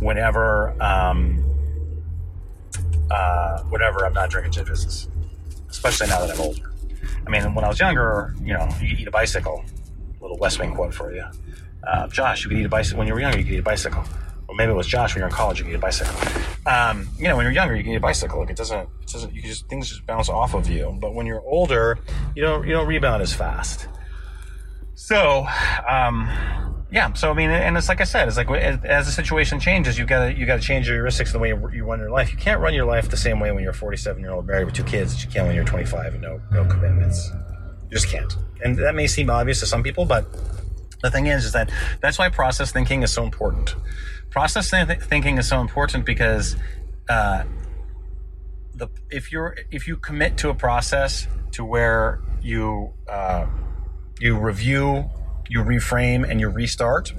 whenever, 0.01 0.71
um, 0.83 1.43
uh, 3.11 3.65
I'm 3.73 4.13
not 4.13 4.29
drinking 4.29 4.53
gin 4.53 4.67
fizzes, 4.67 5.09
especially 5.71 6.09
now 6.09 6.21
that 6.21 6.31
I'm 6.31 6.41
older. 6.43 6.75
I 7.27 7.31
mean, 7.31 7.55
when 7.55 7.65
I 7.65 7.69
was 7.69 7.81
younger, 7.81 8.35
you 8.43 8.53
know, 8.53 8.69
you 8.83 8.91
could 8.91 9.01
eat 9.01 9.09
a 9.09 9.11
bicycle. 9.11 9.65
A 10.19 10.23
little 10.23 10.37
West 10.37 10.59
Wing 10.59 10.75
quote 10.75 10.93
for 10.93 11.11
you. 11.15 11.25
Uh, 11.89 12.07
Josh, 12.09 12.45
you 12.45 12.51
could 12.51 12.59
eat 12.59 12.67
a 12.67 12.69
bicycle 12.69 12.99
when 12.99 13.07
you 13.07 13.15
were 13.15 13.21
younger. 13.21 13.39
You 13.39 13.45
could 13.45 13.55
eat 13.55 13.61
a 13.61 13.63
bicycle 13.63 14.05
or 14.51 14.55
maybe 14.57 14.73
it 14.73 14.75
was 14.75 14.89
Josh 14.89 15.15
when 15.15 15.21
you're 15.21 15.29
in 15.29 15.35
college, 15.35 15.59
you 15.59 15.65
can 15.65 15.71
get 15.71 15.79
a 15.79 15.81
bicycle. 15.81 16.17
Um, 16.67 17.09
you 17.17 17.29
know, 17.29 17.37
when 17.37 17.45
you're 17.45 17.53
younger, 17.53 17.77
you 17.77 17.85
can 17.85 17.93
get 17.93 17.99
a 17.99 18.01
bicycle. 18.01 18.41
Like 18.41 18.51
it 18.51 18.57
doesn't, 18.57 18.89
it 19.01 19.07
doesn't, 19.07 19.33
you 19.33 19.43
just, 19.43 19.69
things 19.69 19.89
just 19.89 20.05
bounce 20.07 20.29
off 20.29 20.55
of 20.55 20.69
you. 20.69 20.99
But 21.01 21.15
when 21.15 21.25
you're 21.25 21.41
older, 21.43 22.01
you 22.35 22.43
don't, 22.43 22.67
you 22.67 22.73
don't 22.73 22.89
rebound 22.89 23.23
as 23.23 23.33
fast. 23.33 23.87
So, 24.97 25.47
um, 25.89 26.29
yeah. 26.91 27.13
So 27.13 27.31
I 27.31 27.35
mean, 27.35 27.51
and 27.51 27.77
it's 27.77 27.89
like 27.89 28.01
I 28.01 28.05
said, 28.05 28.27
it's 28.27 28.37
like 28.37 28.51
as 28.51 29.07
the 29.07 29.13
situation 29.13 29.61
changes, 29.61 29.97
you 29.97 30.05
gotta 30.05 30.37
you 30.37 30.45
gotta 30.45 30.61
change 30.61 30.89
your 30.89 31.05
heuristics 31.05 31.31
the 31.31 31.39
way 31.39 31.51
you 31.51 31.85
run 31.85 32.01
your 32.01 32.11
life. 32.11 32.33
You 32.33 32.39
can't 32.39 32.61
run 32.61 32.75
your 32.75 32.85
life 32.85 33.09
the 33.09 33.17
same 33.17 33.39
way 33.39 33.53
when 33.53 33.63
you're 33.63 33.71
a 33.71 33.75
47 33.75 34.21
year 34.21 34.33
old 34.33 34.47
married 34.47 34.65
with 34.65 34.75
two 34.75 34.83
kids 34.83 35.15
that 35.15 35.25
you 35.25 35.31
can 35.31 35.47
when 35.47 35.55
you're 35.55 35.65
25 35.65 36.15
and 36.15 36.23
no 36.23 36.41
no 36.51 36.65
commitments. 36.65 37.31
You 37.85 37.97
just 37.97 38.09
can't. 38.09 38.37
And 38.65 38.77
that 38.79 38.97
may 38.97 39.07
seem 39.07 39.31
obvious 39.31 39.61
to 39.61 39.67
some 39.67 39.85
people, 39.85 40.05
but 40.05 40.27
the 41.03 41.11
thing 41.11 41.29
is, 41.29 41.45
is 41.45 41.53
that 41.53 41.71
that's 42.01 42.19
why 42.19 42.29
process 42.29 42.73
thinking 42.73 43.03
is 43.03 43.13
so 43.13 43.23
important 43.25 43.75
process 44.31 44.71
th- 44.71 45.01
thinking 45.01 45.39
is 45.39 45.49
so 45.49 45.61
important 45.61 46.05
because 46.05 46.57
uh, 47.09 47.45
the 48.75 48.89
if 49.11 49.33
you're 49.33 49.57
if 49.71 49.87
you 49.87 49.97
commit 49.97 50.39
to 50.39 50.49
a 50.49 50.55
process 50.55 51.27
to 51.53 51.65
where 51.65 52.21
you 52.41 52.93
uh, 53.09 53.47
you 54.21 54.39
review 54.39 55.11
you 55.51 55.65
reframe 55.65 56.29
and 56.31 56.41
you 56.41 56.49
restart. 56.49 57.13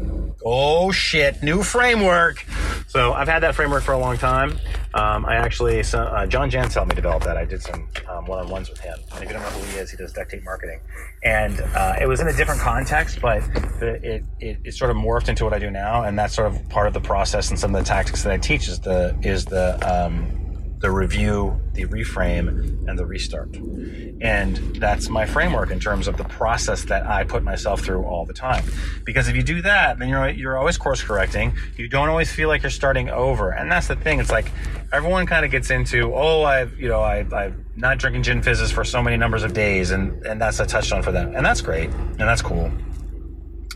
Oh 0.45 0.89
shit, 0.91 1.43
new 1.43 1.63
framework. 1.63 2.45
So 2.87 3.11
I've 3.11 3.27
had 3.27 3.43
that 3.43 3.55
framework 3.55 3.83
for 3.83 3.91
a 3.91 3.97
long 3.97 4.17
time. 4.17 4.57
Um, 4.93 5.25
I 5.25 5.35
actually, 5.35 5.83
so, 5.83 5.99
uh, 5.99 6.25
John 6.27 6.49
Jantsch 6.49 6.73
helped 6.73 6.89
me 6.89 6.95
develop 6.95 7.23
that. 7.23 7.35
I 7.35 7.43
did 7.43 7.61
some 7.61 7.89
um, 8.09 8.25
one-on-ones 8.25 8.69
with 8.69 8.79
him. 8.79 8.97
And 9.13 9.23
if 9.23 9.29
you 9.29 9.33
don't 9.33 9.43
know 9.43 9.49
who 9.49 9.65
he 9.71 9.77
is, 9.79 9.91
he 9.91 9.97
does 9.97 10.13
duct 10.13 10.31
tape 10.31 10.43
marketing. 10.45 10.79
And 11.23 11.59
uh, 11.59 11.95
it 11.99 12.07
was 12.07 12.21
in 12.21 12.29
a 12.29 12.33
different 12.33 12.61
context, 12.61 13.19
but 13.21 13.43
it, 13.81 14.23
it, 14.39 14.57
it 14.63 14.73
sort 14.73 14.91
of 14.91 14.97
morphed 14.97 15.27
into 15.27 15.43
what 15.43 15.53
I 15.53 15.59
do 15.59 15.69
now. 15.69 16.03
And 16.03 16.17
that's 16.17 16.33
sort 16.33 16.53
of 16.53 16.69
part 16.69 16.87
of 16.87 16.93
the 16.93 17.01
process 17.01 17.49
and 17.49 17.59
some 17.59 17.75
of 17.75 17.83
the 17.83 17.87
tactics 17.87 18.23
that 18.23 18.31
I 18.31 18.37
teach 18.37 18.69
is 18.69 18.79
the, 18.79 19.17
is 19.21 19.43
the, 19.43 19.77
um, 19.85 20.40
the 20.81 20.89
review, 20.89 21.61
the 21.73 21.85
reframe, 21.85 22.47
and 22.87 22.97
the 22.97 23.05
restart. 23.05 23.55
And 23.55 24.57
that's 24.77 25.09
my 25.09 25.27
framework 25.27 25.69
in 25.69 25.79
terms 25.79 26.07
of 26.07 26.17
the 26.17 26.23
process 26.23 26.85
that 26.85 27.05
I 27.05 27.23
put 27.23 27.43
myself 27.43 27.81
through 27.81 28.03
all 28.03 28.25
the 28.25 28.33
time. 28.33 28.65
Because 29.05 29.27
if 29.27 29.35
you 29.35 29.43
do 29.43 29.61
that, 29.61 29.99
then 29.99 30.09
you're 30.09 30.29
you're 30.29 30.57
always 30.57 30.77
course 30.77 31.03
correcting. 31.03 31.53
You 31.77 31.87
don't 31.87 32.09
always 32.09 32.31
feel 32.31 32.49
like 32.49 32.63
you're 32.63 32.71
starting 32.71 33.09
over. 33.09 33.51
And 33.51 33.71
that's 33.71 33.87
the 33.87 33.95
thing. 33.95 34.19
It's 34.19 34.31
like 34.31 34.51
everyone 34.91 35.27
kind 35.27 35.45
of 35.45 35.51
gets 35.51 35.69
into, 35.69 36.13
oh, 36.15 36.43
I've 36.43 36.77
you 36.79 36.87
know, 36.87 37.01
I, 37.01 37.25
I'm 37.31 37.63
not 37.75 37.99
drinking 37.99 38.23
gin 38.23 38.41
fizzes 38.41 38.71
for 38.71 38.83
so 38.83 39.03
many 39.03 39.17
numbers 39.17 39.43
of 39.43 39.53
days, 39.53 39.91
and 39.91 40.25
and 40.25 40.41
that's 40.41 40.59
a 40.59 40.65
touchstone 40.65 41.03
for 41.03 41.11
them, 41.11 41.35
and 41.35 41.45
that's 41.45 41.61
great, 41.61 41.89
and 41.89 42.21
that's 42.21 42.41
cool. 42.41 42.71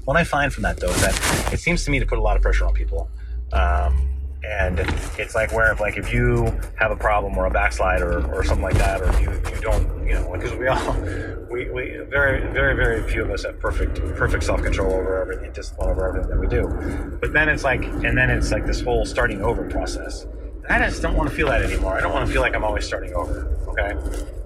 What 0.05 0.17
I 0.17 0.23
find 0.23 0.51
from 0.51 0.63
that 0.63 0.79
though 0.79 0.89
is 0.89 1.01
that 1.01 1.53
it 1.53 1.59
seems 1.59 1.85
to 1.85 1.91
me 1.91 1.99
to 1.99 2.05
put 2.05 2.17
a 2.17 2.21
lot 2.21 2.35
of 2.35 2.41
pressure 2.41 2.65
on 2.65 2.73
people. 2.73 3.09
Um, 3.53 4.14
and 4.47 4.79
it's 5.17 5.35
like 5.35 5.51
where 5.51 5.71
if 5.71 5.79
like 5.79 5.97
if 5.97 6.13
you 6.13 6.45
have 6.75 6.91
a 6.91 6.95
problem 6.95 7.37
or 7.37 7.45
a 7.45 7.51
backslide 7.51 8.01
or, 8.01 8.25
or 8.33 8.43
something 8.43 8.63
like 8.63 8.77
that 8.77 9.01
or 9.01 9.11
you, 9.19 9.31
you 9.53 9.61
don't 9.61 10.07
you 10.07 10.13
know 10.13 10.31
because 10.33 10.53
we 10.53 10.67
all 10.67 10.93
we, 11.49 11.69
we 11.71 11.99
very 12.09 12.41
very 12.51 12.75
very 12.75 13.01
few 13.09 13.23
of 13.23 13.31
us 13.31 13.43
have 13.43 13.59
perfect 13.59 13.95
perfect 14.15 14.43
self-control 14.43 14.91
over 14.91 15.21
everything 15.21 15.51
discipline 15.51 15.89
over 15.89 16.07
everything 16.07 16.29
that 16.29 16.39
we 16.39 16.47
do. 16.47 17.17
But 17.19 17.33
then 17.33 17.49
it's 17.49 17.63
like 17.63 17.83
and 17.83 18.17
then 18.17 18.29
it's 18.29 18.51
like 18.51 18.65
this 18.65 18.81
whole 18.81 19.05
starting 19.05 19.41
over 19.41 19.67
process 19.69 20.25
I 20.69 20.79
just 20.79 21.01
don't 21.01 21.15
want 21.15 21.29
to 21.29 21.35
feel 21.35 21.47
that 21.47 21.61
anymore. 21.61 21.95
I 21.95 22.01
don't 22.01 22.11
want 22.11 22.25
to 22.25 22.31
feel 22.31 22.41
like 22.41 22.55
I'm 22.55 22.63
always 22.63 22.85
starting 22.85 23.13
over. 23.13 23.55
Okay, 23.67 23.91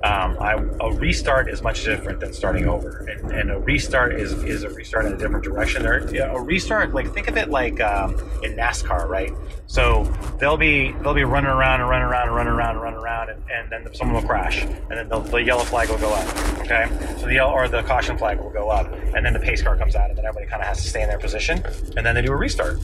um, 0.03 0.37
I, 0.39 0.53
a 0.81 0.91
restart 0.93 1.49
is 1.49 1.61
much 1.61 1.83
different 1.83 2.19
than 2.19 2.33
starting 2.33 2.67
over, 2.67 3.05
and, 3.07 3.31
and, 3.31 3.51
a 3.51 3.59
restart 3.59 4.13
is 4.13 4.33
is 4.43 4.63
a 4.63 4.69
restart 4.69 5.05
in 5.05 5.13
a 5.13 5.17
different 5.17 5.43
direction. 5.43 5.85
Or 5.85 5.99
a 5.99 6.41
restart, 6.41 6.93
like 6.93 7.13
think 7.13 7.27
of 7.27 7.37
it 7.37 7.49
like 7.49 7.79
um, 7.79 8.13
in 8.43 8.55
NASCAR, 8.55 9.07
right? 9.07 9.31
So 9.67 10.03
they'll 10.39 10.57
be 10.57 10.93
they'll 11.03 11.13
be 11.13 11.23
running 11.23 11.51
around 11.51 11.81
and 11.81 11.89
running 11.89 12.07
around 12.07 12.27
and 12.27 12.35
running 12.35 12.53
around 12.53 12.71
and 12.71 12.81
running 12.81 12.99
around, 12.99 13.29
and, 13.29 13.43
and 13.51 13.71
then 13.71 13.93
someone 13.93 14.21
will 14.21 14.27
crash, 14.27 14.63
and 14.63 14.89
then 14.89 15.09
the, 15.09 15.19
the, 15.19 15.43
yellow 15.43 15.63
flag 15.63 15.89
will 15.89 15.99
go 15.99 16.13
up. 16.13 16.59
Okay, 16.59 16.87
so 17.19 17.27
the 17.27 17.35
yellow 17.35 17.53
or 17.53 17.67
the 17.67 17.83
caution 17.83 18.17
flag 18.17 18.39
will 18.39 18.49
go 18.49 18.69
up, 18.69 18.91
and 19.15 19.25
then 19.25 19.33
the 19.33 19.39
pace 19.39 19.61
car 19.61 19.77
comes 19.77 19.95
out, 19.95 20.09
and 20.09 20.17
then 20.17 20.25
everybody 20.25 20.49
kind 20.49 20.61
of 20.61 20.67
has 20.67 20.81
to 20.81 20.89
stay 20.89 21.03
in 21.03 21.07
their 21.07 21.19
position, 21.19 21.63
and 21.95 22.05
then 22.05 22.15
they 22.15 22.21
do 22.21 22.31
a 22.31 22.35
restart. 22.35 22.79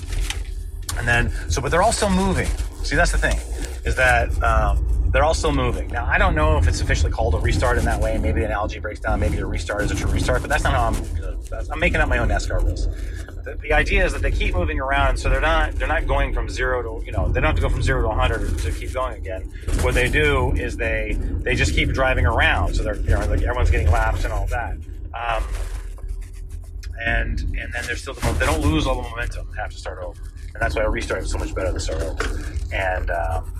And 0.97 1.07
then, 1.07 1.31
so, 1.49 1.61
but 1.61 1.71
they're 1.71 1.83
all 1.83 1.91
still 1.91 2.09
moving. 2.09 2.47
See, 2.85 2.95
that's 2.95 3.11
the 3.11 3.17
thing, 3.17 3.37
is 3.83 3.95
that 3.95 4.29
um, 4.43 4.85
they're 5.11 5.23
all 5.23 5.33
still 5.33 5.51
moving. 5.51 5.87
Now, 5.87 6.05
I 6.05 6.19
don't 6.19 6.35
know 6.35 6.57
if 6.57 6.67
it's 6.67 6.81
officially 6.81 7.11
called 7.11 7.33
a 7.33 7.39
restart 7.39 7.79
in 7.79 7.85
that 7.85 7.99
way. 7.99 8.19
Maybe 8.19 8.41
the 8.41 8.45
analogy 8.45 8.77
breaks 8.77 8.99
down. 8.99 9.19
Maybe 9.19 9.39
a 9.39 9.45
restart 9.45 9.81
is 9.81 9.89
a 9.89 9.95
true 9.95 10.11
restart, 10.11 10.41
but 10.41 10.51
that's 10.51 10.63
not 10.63 10.73
how 10.73 10.89
I'm. 10.89 11.71
I'm 11.71 11.79
making 11.79 11.99
up 11.99 12.09
my 12.09 12.19
own 12.19 12.27
NASCAR 12.27 12.63
rules. 12.63 12.85
The, 13.43 13.57
the, 13.59 13.73
idea 13.73 14.05
is 14.05 14.13
that 14.13 14.21
they 14.21 14.29
keep 14.29 14.53
moving 14.53 14.79
around, 14.79 15.17
so 15.17 15.29
they're 15.29 15.41
not 15.41 15.73
they're 15.73 15.87
not 15.87 16.05
going 16.05 16.31
from 16.31 16.47
zero 16.47 16.99
to 16.99 17.05
you 17.05 17.11
know 17.11 17.27
they 17.27 17.39
don't 17.39 17.47
have 17.47 17.55
to 17.55 17.61
go 17.61 17.69
from 17.69 17.81
zero 17.81 18.03
to 18.03 18.07
100 18.07 18.59
to 18.59 18.71
keep 18.71 18.93
going 18.93 19.17
again. 19.17 19.51
What 19.81 19.95
they 19.95 20.07
do 20.07 20.51
is 20.51 20.77
they 20.77 21.17
they 21.19 21.55
just 21.55 21.73
keep 21.73 21.89
driving 21.89 22.27
around, 22.27 22.75
so 22.75 22.83
they're 22.83 22.97
you 22.97 23.09
know 23.09 23.19
like 23.21 23.41
everyone's 23.41 23.71
getting 23.71 23.89
laps 23.89 24.25
and 24.25 24.31
all 24.31 24.45
that. 24.47 24.77
Um, 25.15 25.43
and 27.03 27.39
and 27.39 27.73
then 27.73 27.83
they're 27.85 27.95
still 27.95 28.13
they 28.13 28.45
don't 28.45 28.61
lose 28.61 28.85
all 28.85 29.01
the 29.01 29.09
momentum. 29.09 29.47
They 29.55 29.61
have 29.61 29.71
to 29.71 29.77
start 29.77 30.03
over 30.03 30.21
and 30.55 30.61
that's 30.61 30.75
why 30.75 30.83
a 30.83 30.89
restart 30.89 31.21
is 31.21 31.31
so 31.31 31.37
much 31.37 31.53
better 31.53 31.77
start 31.79 32.01
over. 32.01 32.43
And 32.71 33.11
um, 33.11 33.51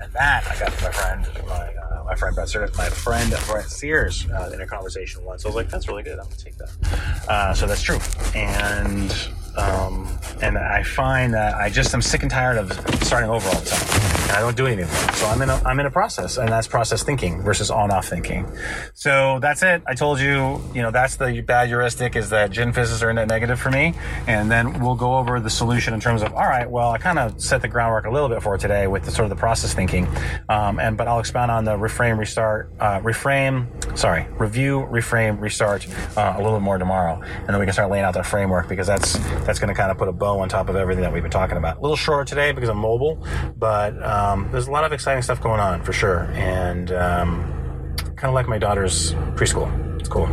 and 0.00 0.12
that 0.12 0.46
I 0.46 0.58
got 0.60 0.72
from 0.72 0.84
my 0.84 0.92
friend, 0.92 1.46
my 1.48 1.74
uh, 1.74 2.04
my 2.04 2.14
friend 2.14 2.34
Brett 2.36 2.48
Sears, 2.48 2.76
my 2.78 2.88
friend 2.88 3.34
Brett 3.48 3.68
Sears 3.68 4.28
uh, 4.30 4.52
in 4.54 4.60
a 4.60 4.66
conversation 4.66 5.24
once. 5.24 5.44
I 5.44 5.48
was 5.48 5.56
like, 5.56 5.68
that's 5.68 5.88
really 5.88 6.04
good. 6.04 6.18
I'm 6.20 6.24
gonna 6.26 6.36
take 6.36 6.56
that. 6.58 7.26
Uh, 7.28 7.52
so 7.52 7.66
that's 7.66 7.82
true. 7.82 7.98
And 8.34 9.12
um, 9.56 10.08
and 10.40 10.56
I 10.56 10.84
find 10.84 11.34
that 11.34 11.54
I 11.56 11.68
just 11.68 11.92
I'm 11.92 12.02
sick 12.02 12.22
and 12.22 12.30
tired 12.30 12.58
of 12.58 12.72
starting 13.02 13.28
over 13.28 13.48
all 13.48 13.54
the 13.56 13.66
time. 13.68 14.15
I 14.30 14.40
don't 14.40 14.56
do 14.56 14.66
anything. 14.66 14.86
So 15.14 15.26
I'm 15.26 15.40
in 15.42 15.50
a 15.50 15.60
I'm 15.64 15.80
in 15.80 15.86
a 15.86 15.90
process, 15.90 16.36
and 16.36 16.48
that's 16.48 16.66
process 16.66 17.02
thinking 17.02 17.42
versus 17.42 17.70
on 17.70 17.90
off 17.90 18.08
thinking. 18.08 18.46
So 18.94 19.38
that's 19.40 19.62
it. 19.62 19.82
I 19.86 19.94
told 19.94 20.20
you, 20.20 20.60
you 20.74 20.82
know, 20.82 20.90
that's 20.90 21.16
the 21.16 21.40
bad 21.40 21.68
heuristic 21.68 22.16
is 22.16 22.30
that 22.30 22.50
gin 22.50 22.72
fizzes 22.72 23.02
are 23.02 23.12
net 23.12 23.28
negative 23.28 23.58
for 23.58 23.70
me, 23.70 23.94
and 24.26 24.50
then 24.50 24.80
we'll 24.80 24.94
go 24.94 25.16
over 25.16 25.40
the 25.40 25.50
solution 25.50 25.94
in 25.94 26.00
terms 26.00 26.22
of 26.22 26.34
all 26.34 26.46
right. 26.46 26.68
Well, 26.68 26.90
I 26.90 26.98
kind 26.98 27.18
of 27.18 27.40
set 27.40 27.62
the 27.62 27.68
groundwork 27.68 28.06
a 28.06 28.10
little 28.10 28.28
bit 28.28 28.42
for 28.42 28.58
today 28.58 28.86
with 28.86 29.04
the 29.04 29.10
sort 29.10 29.24
of 29.24 29.30
the 29.30 29.36
process 29.36 29.72
thinking, 29.72 30.08
um, 30.48 30.80
and 30.80 30.96
but 30.96 31.08
I'll 31.08 31.20
expound 31.20 31.50
on 31.50 31.64
the 31.64 31.76
reframe, 31.76 32.18
restart, 32.18 32.70
uh, 32.80 33.00
reframe. 33.00 33.66
Sorry, 33.96 34.26
review, 34.38 34.86
reframe, 34.90 35.40
restart 35.40 35.86
uh, 36.16 36.34
a 36.36 36.42
little 36.42 36.58
bit 36.58 36.62
more 36.62 36.78
tomorrow, 36.78 37.22
and 37.22 37.48
then 37.48 37.58
we 37.58 37.64
can 37.64 37.72
start 37.72 37.90
laying 37.90 38.04
out 38.04 38.14
that 38.14 38.26
framework 38.26 38.68
because 38.68 38.86
that's 38.86 39.18
that's 39.46 39.58
going 39.58 39.68
to 39.68 39.74
kind 39.74 39.90
of 39.90 39.98
put 39.98 40.08
a 40.08 40.12
bow 40.12 40.40
on 40.40 40.48
top 40.48 40.68
of 40.68 40.76
everything 40.76 41.02
that 41.02 41.12
we've 41.12 41.22
been 41.22 41.30
talking 41.30 41.56
about. 41.56 41.78
A 41.78 41.80
little 41.80 41.96
shorter 41.96 42.24
today 42.24 42.52
because 42.52 42.68
I'm 42.68 42.78
mobile, 42.78 43.24
but 43.56 43.94
um, 44.02 44.15
there's 44.50 44.66
a 44.66 44.70
lot 44.70 44.84
of 44.84 44.92
exciting 44.92 45.22
stuff 45.22 45.40
going 45.40 45.60
on 45.60 45.82
for 45.82 45.92
sure, 45.92 46.30
and 46.32 46.90
um, 46.92 47.96
kind 47.98 48.24
of 48.24 48.34
like 48.34 48.48
my 48.48 48.58
daughter's 48.58 49.12
preschool. 49.36 49.68
It's 50.00 50.08
cool. 50.08 50.26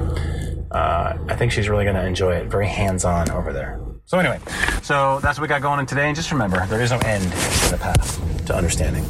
Uh, 0.72 1.18
I 1.28 1.36
think 1.36 1.52
she's 1.52 1.70
really 1.70 1.84
going 1.84 1.96
to 1.96 2.06
enjoy 2.06 2.36
it. 2.36 2.48
Very 2.48 2.68
hands-on 2.68 3.30
over 3.32 3.54
there. 3.54 3.80
So 4.06 4.20
anyway, 4.20 4.40
so 4.82 5.20
that's 5.22 5.38
what 5.38 5.44
we 5.44 5.48
got 5.48 5.62
going 5.62 5.80
on 5.80 5.86
today. 5.86 6.08
And 6.08 6.16
just 6.16 6.32
remember, 6.32 6.66
there 6.68 6.82
is 6.82 6.92
no 6.92 7.00
end 7.00 7.24
to 7.24 7.72
the 7.72 7.78
path 7.80 8.46
to 8.48 8.56
understanding. 8.56 9.04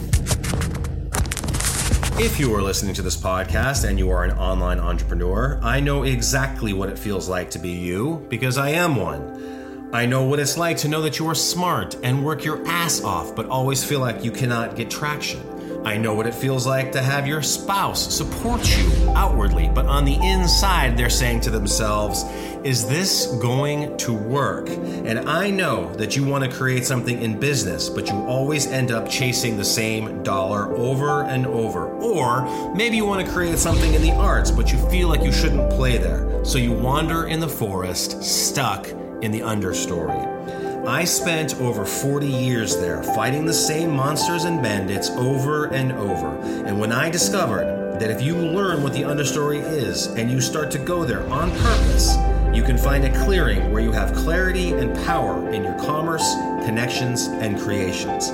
If 2.20 2.40
you 2.40 2.54
are 2.56 2.62
listening 2.62 2.94
to 2.96 3.02
this 3.02 3.18
podcast 3.18 3.90
and 3.90 3.98
you 3.98 4.12
are 4.12 4.24
an 4.24 4.38
online 4.38 4.80
entrepreneur, 4.80 5.60
I 5.64 5.80
know 5.80 6.04
exactly 6.04 6.72
what 6.72 6.90
it 6.90 7.00
feels 7.00 7.28
like 7.28 7.50
to 7.52 7.60
be 7.60 7.72
you 7.72 8.26
because 8.30 8.58
I 8.58 8.70
am 8.70 8.96
one. 8.96 9.53
I 9.94 10.08
know 10.08 10.24
what 10.24 10.40
it's 10.40 10.58
like 10.58 10.78
to 10.78 10.88
know 10.88 11.04
that 11.04 11.20
you 11.20 11.28
are 11.30 11.36
smart 11.36 11.98
and 12.02 12.26
work 12.26 12.44
your 12.44 12.68
ass 12.68 13.04
off, 13.04 13.36
but 13.36 13.46
always 13.46 13.84
feel 13.84 14.00
like 14.00 14.24
you 14.24 14.32
cannot 14.32 14.76
get 14.76 14.90
traction. 14.90 15.40
I 15.86 15.98
know 15.98 16.16
what 16.16 16.26
it 16.26 16.34
feels 16.34 16.66
like 16.66 16.94
to 16.94 17.02
have 17.04 17.28
your 17.28 17.44
spouse 17.44 18.12
support 18.12 18.68
you 18.76 19.10
outwardly, 19.10 19.70
but 19.70 19.86
on 19.86 20.04
the 20.04 20.16
inside, 20.16 20.98
they're 20.98 21.12
saying 21.12 21.42
to 21.42 21.52
themselves, 21.52 22.24
Is 22.64 22.88
this 22.88 23.28
going 23.40 23.96
to 23.98 24.14
work? 24.14 24.68
And 24.70 25.30
I 25.30 25.52
know 25.52 25.94
that 25.98 26.16
you 26.16 26.26
want 26.26 26.44
to 26.44 26.50
create 26.50 26.86
something 26.86 27.22
in 27.22 27.40
business, 27.40 27.88
but 27.88 28.08
you 28.10 28.16
always 28.16 28.66
end 28.66 28.92
up 28.92 29.08
chasing 29.08 29.58
the 29.58 29.66
same 29.66 30.24
dollar 30.24 30.76
over 30.76 31.22
and 31.26 31.46
over. 31.46 31.86
Or 32.00 32.74
maybe 32.74 32.96
you 32.96 33.06
want 33.06 33.24
to 33.24 33.32
create 33.32 33.60
something 33.60 33.94
in 33.94 34.02
the 34.02 34.14
arts, 34.14 34.50
but 34.50 34.72
you 34.72 34.80
feel 34.90 35.08
like 35.08 35.22
you 35.22 35.32
shouldn't 35.32 35.70
play 35.70 36.00
there. 36.00 36.44
So 36.44 36.58
you 36.58 36.72
wander 36.72 37.28
in 37.28 37.40
the 37.40 37.48
forest, 37.48 38.24
stuck 38.24 38.88
in 39.24 39.32
the 39.32 39.40
understory. 39.40 40.30
I 40.86 41.06
spent 41.06 41.56
over 41.62 41.86
40 41.86 42.28
years 42.28 42.76
there 42.76 43.02
fighting 43.02 43.46
the 43.46 43.54
same 43.54 43.90
monsters 43.90 44.44
and 44.44 44.62
bandits 44.62 45.10
over 45.12 45.68
and 45.68 45.94
over. 45.94 46.38
And 46.66 46.78
when 46.78 46.92
I 46.92 47.10
discovered 47.10 48.00
that 48.02 48.12
if 48.12 48.22
you 48.22 48.36
learn 48.36 48.84
what 48.84 48.92
the 48.92 49.04
understory 49.04 49.62
is 49.62 50.08
and 50.08 50.30
you 50.30 50.42
start 50.42 50.72
to 50.72 50.78
go 50.78 51.06
there 51.06 51.26
on 51.30 51.52
purpose, 51.52 52.18
you 52.54 52.64
can 52.64 52.78
find 52.78 53.06
a 53.06 53.24
clearing 53.24 53.72
where 53.72 53.82
you 53.82 53.94
have 53.94 54.14
clarity 54.14 54.74
and 54.74 54.94
power 55.06 55.50
in 55.52 55.64
your 55.64 55.80
commerce, 55.80 56.36
connections, 56.66 57.28
and 57.28 57.58
creations. 57.58 58.28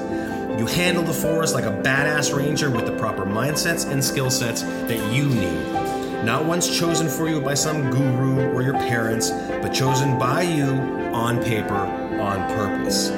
You 0.60 0.65
handle 0.65 1.04
the 1.04 1.13
forest 1.13 1.54
like 1.54 1.65
a 1.65 1.82
badass 1.84 2.36
ranger 2.36 2.71
with 2.71 2.88
the 2.88 2.97
proper 2.97 3.25
mindsets 3.25 3.89
and 3.89 4.04
skill 4.04 4.32
sets 4.32 4.63
that 4.63 5.13
you 5.13 5.28
need 5.28 5.88
not 6.24 6.46
once 6.46 6.78
chosen 6.78 7.08
for 7.08 7.30
you 7.30 7.42
by 7.42 7.54
some 7.54 7.90
guru 7.90 8.52
or 8.52 8.62
your 8.62 8.74
parents, 8.74 9.32
but 9.32 9.70
chosen 9.70 10.20
by 10.20 10.42
you 10.42 10.66
on 11.14 11.42
paper, 11.44 11.74
on 11.74 12.48
purpose. 12.56 13.12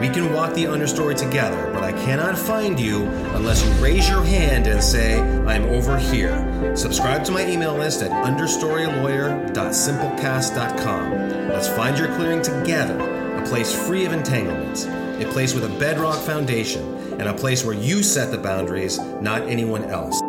We 0.00 0.08
can 0.08 0.32
walk 0.32 0.54
the 0.54 0.64
understory 0.64 1.16
together, 1.16 1.70
but 1.72 1.82
I 1.82 1.92
cannot 1.92 2.36
find 2.36 2.78
you 2.78 3.04
unless 3.34 3.64
you 3.64 3.70
raise 3.82 4.08
your 4.08 4.22
hand 4.22 4.66
and 4.66 4.82
say, 4.82 5.20
I'm 5.46 5.64
over 5.66 5.96
here. 5.96 6.76
Subscribe 6.76 7.24
to 7.24 7.32
my 7.32 7.46
email 7.46 7.74
list 7.74 8.02
at 8.02 8.10
understorylawyer.simplecast.com. 8.10 11.10
Let's 11.48 11.68
find 11.68 11.96
your 11.96 12.08
clearing 12.16 12.42
together, 12.42 12.98
a 13.36 13.46
place 13.46 13.74
free 13.86 14.04
of 14.04 14.12
entanglements, 14.12 14.84
a 14.84 15.26
place 15.32 15.54
with 15.54 15.64
a 15.64 15.78
bedrock 15.78 16.20
foundation, 16.20 16.82
and 17.20 17.28
a 17.28 17.32
place 17.32 17.64
where 17.64 17.74
you 17.74 18.02
set 18.02 18.30
the 18.30 18.38
boundaries, 18.38 18.98
not 18.98 19.42
anyone 19.42 19.84
else. 19.84 20.20